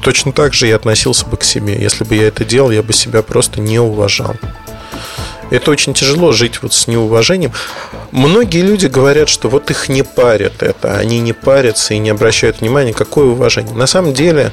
Точно 0.00 0.30
так 0.30 0.54
же 0.54 0.68
я 0.68 0.76
относился 0.76 1.26
бы 1.26 1.36
к 1.36 1.42
себе. 1.42 1.76
Если 1.82 2.04
бы 2.04 2.14
я 2.14 2.28
это 2.28 2.44
делал, 2.44 2.70
я 2.70 2.84
бы 2.84 2.92
себя 2.92 3.22
просто 3.22 3.60
не 3.60 3.80
уважал. 3.80 4.36
Это 5.52 5.70
очень 5.70 5.92
тяжело 5.92 6.32
жить 6.32 6.62
вот 6.62 6.72
с 6.72 6.86
неуважением. 6.86 7.52
Многие 8.10 8.62
люди 8.62 8.86
говорят, 8.86 9.28
что 9.28 9.50
вот 9.50 9.70
их 9.70 9.90
не 9.90 10.02
парят 10.02 10.62
это, 10.62 10.96
они 10.96 11.20
не 11.20 11.34
парятся 11.34 11.92
и 11.92 11.98
не 11.98 12.08
обращают 12.08 12.62
внимания, 12.62 12.94
какое 12.94 13.26
уважение. 13.26 13.74
На 13.74 13.86
самом 13.86 14.14
деле, 14.14 14.50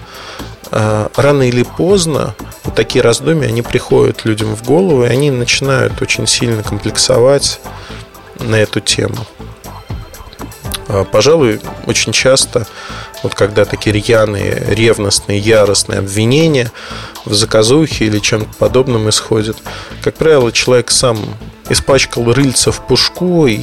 а, 0.71 1.09
рано 1.15 1.43
или 1.43 1.63
поздно 1.63 2.35
вот 2.65 2.75
такие 2.75 3.01
раздумья, 3.01 3.47
они 3.47 3.62
приходят 3.62 4.25
людям 4.25 4.53
в 4.57 4.63
голову, 4.63 5.05
и 5.05 5.07
они 5.07 5.31
начинают 5.31 6.01
очень 6.01 6.27
сильно 6.27 6.63
комплексовать 6.63 7.62
на 8.38 8.55
эту 8.55 8.81
тему. 8.81 9.25
А, 10.89 11.06
пожалуй, 11.06 11.62
очень 11.85 12.12
часто, 12.12 12.67
вот 13.23 13.35
когда 13.35 13.63
такие 13.63 13.93
рьяные, 13.93 14.65
ревностные, 14.67 15.39
яростные 15.39 16.00
обвинения 16.00 16.73
в 17.26 17.34
заказухе 17.34 18.06
или 18.06 18.20
чем-то 18.20 18.50
подобном 18.58 19.10
исходят, 19.10 19.58
как 20.02 20.15
правило, 20.15 20.52
человек 20.52 20.92
сам 20.92 21.17
испачкал 21.70 22.32
рыльца 22.34 22.72
в 22.72 22.86
пушку 22.86 23.48
и 23.48 23.60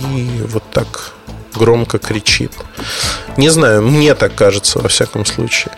вот 0.48 0.62
так 0.72 1.14
громко 1.54 1.98
кричит. 1.98 2.52
Не 3.36 3.48
знаю, 3.48 3.82
мне 3.82 4.14
так 4.14 4.34
кажется, 4.34 4.78
во 4.78 4.88
всяком 4.88 5.24
случае. 5.24 5.72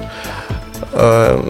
А, 0.93 1.41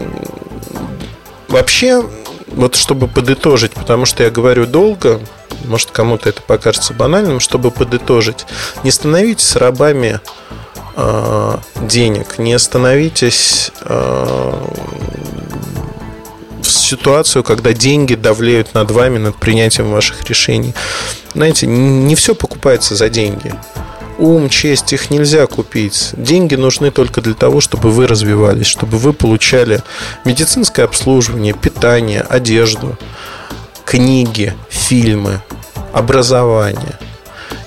вообще, 1.47 2.03
вот 2.47 2.75
чтобы 2.75 3.07
подытожить, 3.07 3.73
потому 3.73 4.05
что 4.05 4.23
я 4.23 4.29
говорю 4.29 4.65
долго, 4.65 5.19
может 5.65 5.91
кому-то 5.91 6.29
это 6.29 6.41
покажется 6.41 6.93
банальным, 6.93 7.39
чтобы 7.39 7.71
подытожить, 7.71 8.45
не 8.83 8.91
становитесь 8.91 9.55
рабами 9.55 10.19
э, 10.95 11.57
денег, 11.81 12.37
не 12.37 12.57
становитесь 12.57 13.71
э, 13.81 14.53
в 16.71 16.79
ситуацию, 16.79 17.43
когда 17.43 17.73
деньги 17.73 18.15
давлеют 18.15 18.73
над 18.73 18.91
вами, 18.91 19.17
над 19.17 19.35
принятием 19.35 19.91
ваших 19.91 20.23
решений. 20.29 20.73
Знаете, 21.33 21.67
не 21.67 22.15
все 22.15 22.35
покупается 22.35 22.95
за 22.95 23.09
деньги 23.09 23.53
ум, 24.19 24.49
честь, 24.49 24.93
их 24.93 25.09
нельзя 25.09 25.47
купить. 25.47 26.11
Деньги 26.17 26.55
нужны 26.55 26.91
только 26.91 27.21
для 27.21 27.33
того, 27.33 27.61
чтобы 27.61 27.89
вы 27.89 28.05
развивались, 28.05 28.67
чтобы 28.67 28.97
вы 28.97 29.13
получали 29.13 29.81
медицинское 30.25 30.83
обслуживание, 30.83 31.53
питание, 31.53 32.21
одежду, 32.21 32.97
книги, 33.85 34.53
фильмы, 34.69 35.41
образование. 35.93 36.99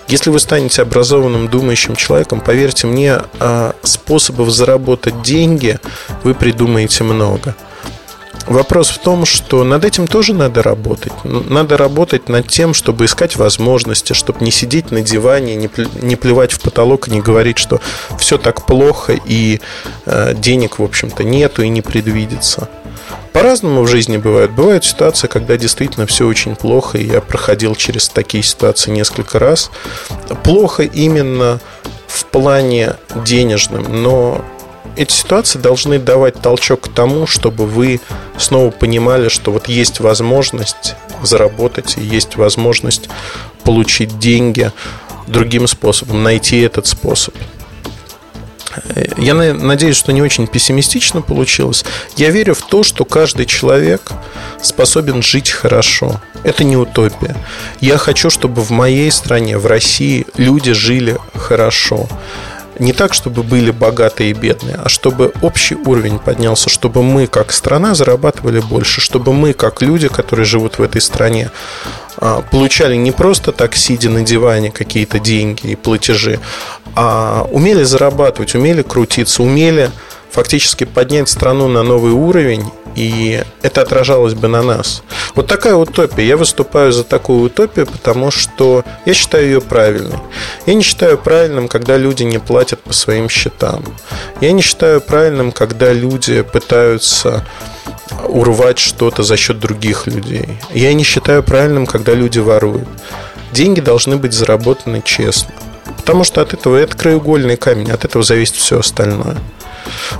Если 0.08 0.28
вы 0.28 0.40
станете 0.40 0.82
образованным, 0.82 1.48
думающим 1.48 1.96
человеком, 1.96 2.40
поверьте 2.40 2.86
мне, 2.86 3.22
а, 3.40 3.74
способов 3.82 4.50
заработать 4.50 5.22
деньги 5.22 5.78
вы 6.22 6.34
придумаете 6.34 7.02
много. 7.02 7.56
Вопрос 8.52 8.90
в 8.90 8.98
том, 8.98 9.24
что 9.24 9.64
над 9.64 9.82
этим 9.82 10.06
тоже 10.06 10.34
надо 10.34 10.62
работать. 10.62 11.12
Надо 11.24 11.78
работать 11.78 12.28
над 12.28 12.48
тем, 12.48 12.74
чтобы 12.74 13.06
искать 13.06 13.36
возможности, 13.36 14.12
чтобы 14.12 14.44
не 14.44 14.50
сидеть 14.50 14.90
на 14.90 15.00
диване, 15.00 15.56
не 15.56 16.16
плевать 16.16 16.52
в 16.52 16.60
потолок 16.60 17.08
и 17.08 17.12
не 17.12 17.22
говорить, 17.22 17.56
что 17.56 17.80
все 18.18 18.36
так 18.36 18.66
плохо 18.66 19.18
и 19.24 19.60
э, 20.04 20.34
денег, 20.34 20.78
в 20.78 20.82
общем-то, 20.82 21.24
нету 21.24 21.62
и 21.62 21.70
не 21.70 21.80
предвидится. 21.80 22.68
По-разному 23.32 23.84
в 23.84 23.88
жизни 23.88 24.18
бывает. 24.18 24.50
Бывают 24.50 24.84
ситуации, 24.84 25.28
когда 25.28 25.56
действительно 25.56 26.06
все 26.06 26.26
очень 26.26 26.54
плохо, 26.54 26.98
и 26.98 27.06
я 27.06 27.22
проходил 27.22 27.74
через 27.74 28.10
такие 28.10 28.42
ситуации 28.42 28.90
несколько 28.90 29.38
раз. 29.38 29.70
Плохо 30.44 30.82
именно 30.82 31.58
в 32.06 32.26
плане 32.26 32.96
денежном, 33.24 34.02
но 34.02 34.44
эти 34.96 35.12
ситуации 35.12 35.58
должны 35.58 35.98
давать 35.98 36.40
толчок 36.40 36.82
к 36.82 36.88
тому, 36.88 37.26
чтобы 37.26 37.66
вы 37.66 38.00
снова 38.38 38.70
понимали, 38.70 39.28
что 39.28 39.52
вот 39.52 39.68
есть 39.68 40.00
возможность 40.00 40.94
заработать, 41.22 41.96
есть 41.96 42.36
возможность 42.36 43.08
получить 43.64 44.18
деньги 44.18 44.72
другим 45.26 45.66
способом, 45.66 46.22
найти 46.22 46.60
этот 46.60 46.86
способ. 46.86 47.34
Я 49.18 49.34
надеюсь, 49.34 49.96
что 49.96 50.12
не 50.12 50.22
очень 50.22 50.46
пессимистично 50.46 51.20
получилось. 51.20 51.84
Я 52.16 52.30
верю 52.30 52.54
в 52.54 52.62
то, 52.62 52.82
что 52.82 53.04
каждый 53.04 53.44
человек 53.44 54.12
способен 54.62 55.22
жить 55.22 55.50
хорошо. 55.50 56.20
Это 56.42 56.64
не 56.64 56.76
утопия. 56.76 57.36
Я 57.80 57.98
хочу, 57.98 58.30
чтобы 58.30 58.62
в 58.62 58.70
моей 58.70 59.10
стране, 59.10 59.58
в 59.58 59.66
России 59.66 60.26
люди 60.36 60.72
жили 60.72 61.18
хорошо 61.34 62.08
не 62.82 62.92
так, 62.92 63.14
чтобы 63.14 63.42
были 63.42 63.70
богатые 63.70 64.30
и 64.30 64.34
бедные, 64.34 64.74
а 64.74 64.88
чтобы 64.88 65.32
общий 65.40 65.76
уровень 65.76 66.18
поднялся, 66.18 66.68
чтобы 66.68 67.02
мы 67.02 67.26
как 67.26 67.52
страна 67.52 67.94
зарабатывали 67.94 68.60
больше, 68.60 69.00
чтобы 69.00 69.32
мы 69.32 69.52
как 69.52 69.82
люди, 69.82 70.08
которые 70.08 70.44
живут 70.44 70.78
в 70.78 70.82
этой 70.82 71.00
стране, 71.00 71.50
а, 72.16 72.42
получали 72.42 72.96
не 72.96 73.12
просто 73.12 73.52
так, 73.52 73.76
сидя 73.76 74.10
на 74.10 74.22
диване, 74.22 74.70
какие-то 74.70 75.20
деньги 75.20 75.68
и 75.68 75.76
платежи, 75.76 76.40
а 76.94 77.46
умели 77.50 77.84
зарабатывать, 77.84 78.54
умели 78.54 78.82
крутиться, 78.82 79.42
умели 79.42 79.90
фактически 80.32 80.84
поднять 80.84 81.28
страну 81.28 81.68
на 81.68 81.82
новый 81.82 82.12
уровень 82.12 82.64
и 82.94 83.42
это 83.62 83.82
отражалось 83.82 84.34
бы 84.34 84.48
на 84.48 84.62
нас. 84.62 85.02
Вот 85.34 85.46
такая 85.46 85.74
утопия. 85.74 86.26
Я 86.26 86.36
выступаю 86.36 86.92
за 86.92 87.04
такую 87.04 87.44
утопию, 87.44 87.86
потому 87.86 88.30
что 88.30 88.84
я 89.06 89.14
считаю 89.14 89.46
ее 89.46 89.60
правильной. 89.60 90.18
Я 90.66 90.74
не 90.74 90.82
считаю 90.82 91.16
правильным, 91.18 91.68
когда 91.68 91.96
люди 91.96 92.22
не 92.24 92.38
платят 92.38 92.80
по 92.80 92.92
своим 92.92 93.28
счетам. 93.28 93.84
Я 94.40 94.52
не 94.52 94.62
считаю 94.62 95.00
правильным, 95.00 95.52
когда 95.52 95.92
люди 95.92 96.42
пытаются 96.42 97.46
урвать 98.28 98.78
что-то 98.78 99.22
за 99.22 99.36
счет 99.36 99.58
других 99.58 100.06
людей. 100.06 100.58
Я 100.74 100.92
не 100.92 101.04
считаю 101.04 101.42
правильным, 101.42 101.86
когда 101.86 102.14
люди 102.14 102.38
воруют. 102.38 102.88
Деньги 103.52 103.80
должны 103.80 104.16
быть 104.16 104.32
заработаны 104.32 105.02
честно. 105.04 105.54
Потому 105.96 106.24
что 106.24 106.40
от 106.40 106.52
этого 106.52 106.76
это 106.76 106.96
краеугольный 106.96 107.56
камень, 107.56 107.90
от 107.90 108.04
этого 108.04 108.24
зависит 108.24 108.56
все 108.56 108.78
остальное. 108.78 109.36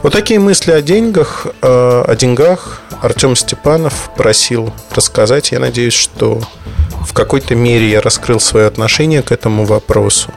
Вот 0.02 0.12
такие 0.12 0.40
мысли 0.40 0.72
о 0.72 0.82
деньгах, 0.82 1.46
э, 1.62 2.04
о 2.06 2.16
деньгах 2.16 2.82
Артем 3.02 3.36
Степанов 3.36 4.10
просил 4.16 4.72
рассказать. 4.94 5.52
Я 5.52 5.60
надеюсь, 5.60 5.94
что 5.94 6.42
в 7.04 7.12
какой-то 7.14 7.54
мере 7.54 7.88
я 7.90 8.00
раскрыл 8.00 8.40
свое 8.40 8.66
отношение 8.66 9.22
к 9.22 9.30
этому 9.32 9.64
вопросу. 9.64 10.32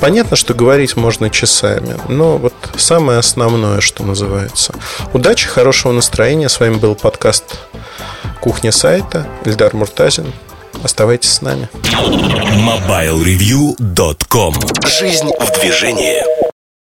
Понятно, 0.00 0.36
что 0.36 0.54
говорить 0.54 0.96
можно 0.96 1.30
часами, 1.30 1.96
но 2.08 2.36
вот 2.36 2.54
самое 2.76 3.18
основное, 3.18 3.80
что 3.80 4.04
называется. 4.04 4.74
Удачи, 5.12 5.46
хорошего 5.46 5.92
настроения. 5.92 6.48
С 6.48 6.58
вами 6.60 6.74
был 6.74 6.94
подкаст 6.94 7.58
«Кухня 8.40 8.72
сайта». 8.72 9.26
Эльдар 9.44 9.74
Муртазин. 9.74 10.32
Оставайтесь 10.82 11.32
с 11.32 11.42
нами. 11.42 11.68
MobileReview.com 11.82 14.54
Жизнь 14.86 15.30
в 15.38 15.60
движении. 15.60 16.49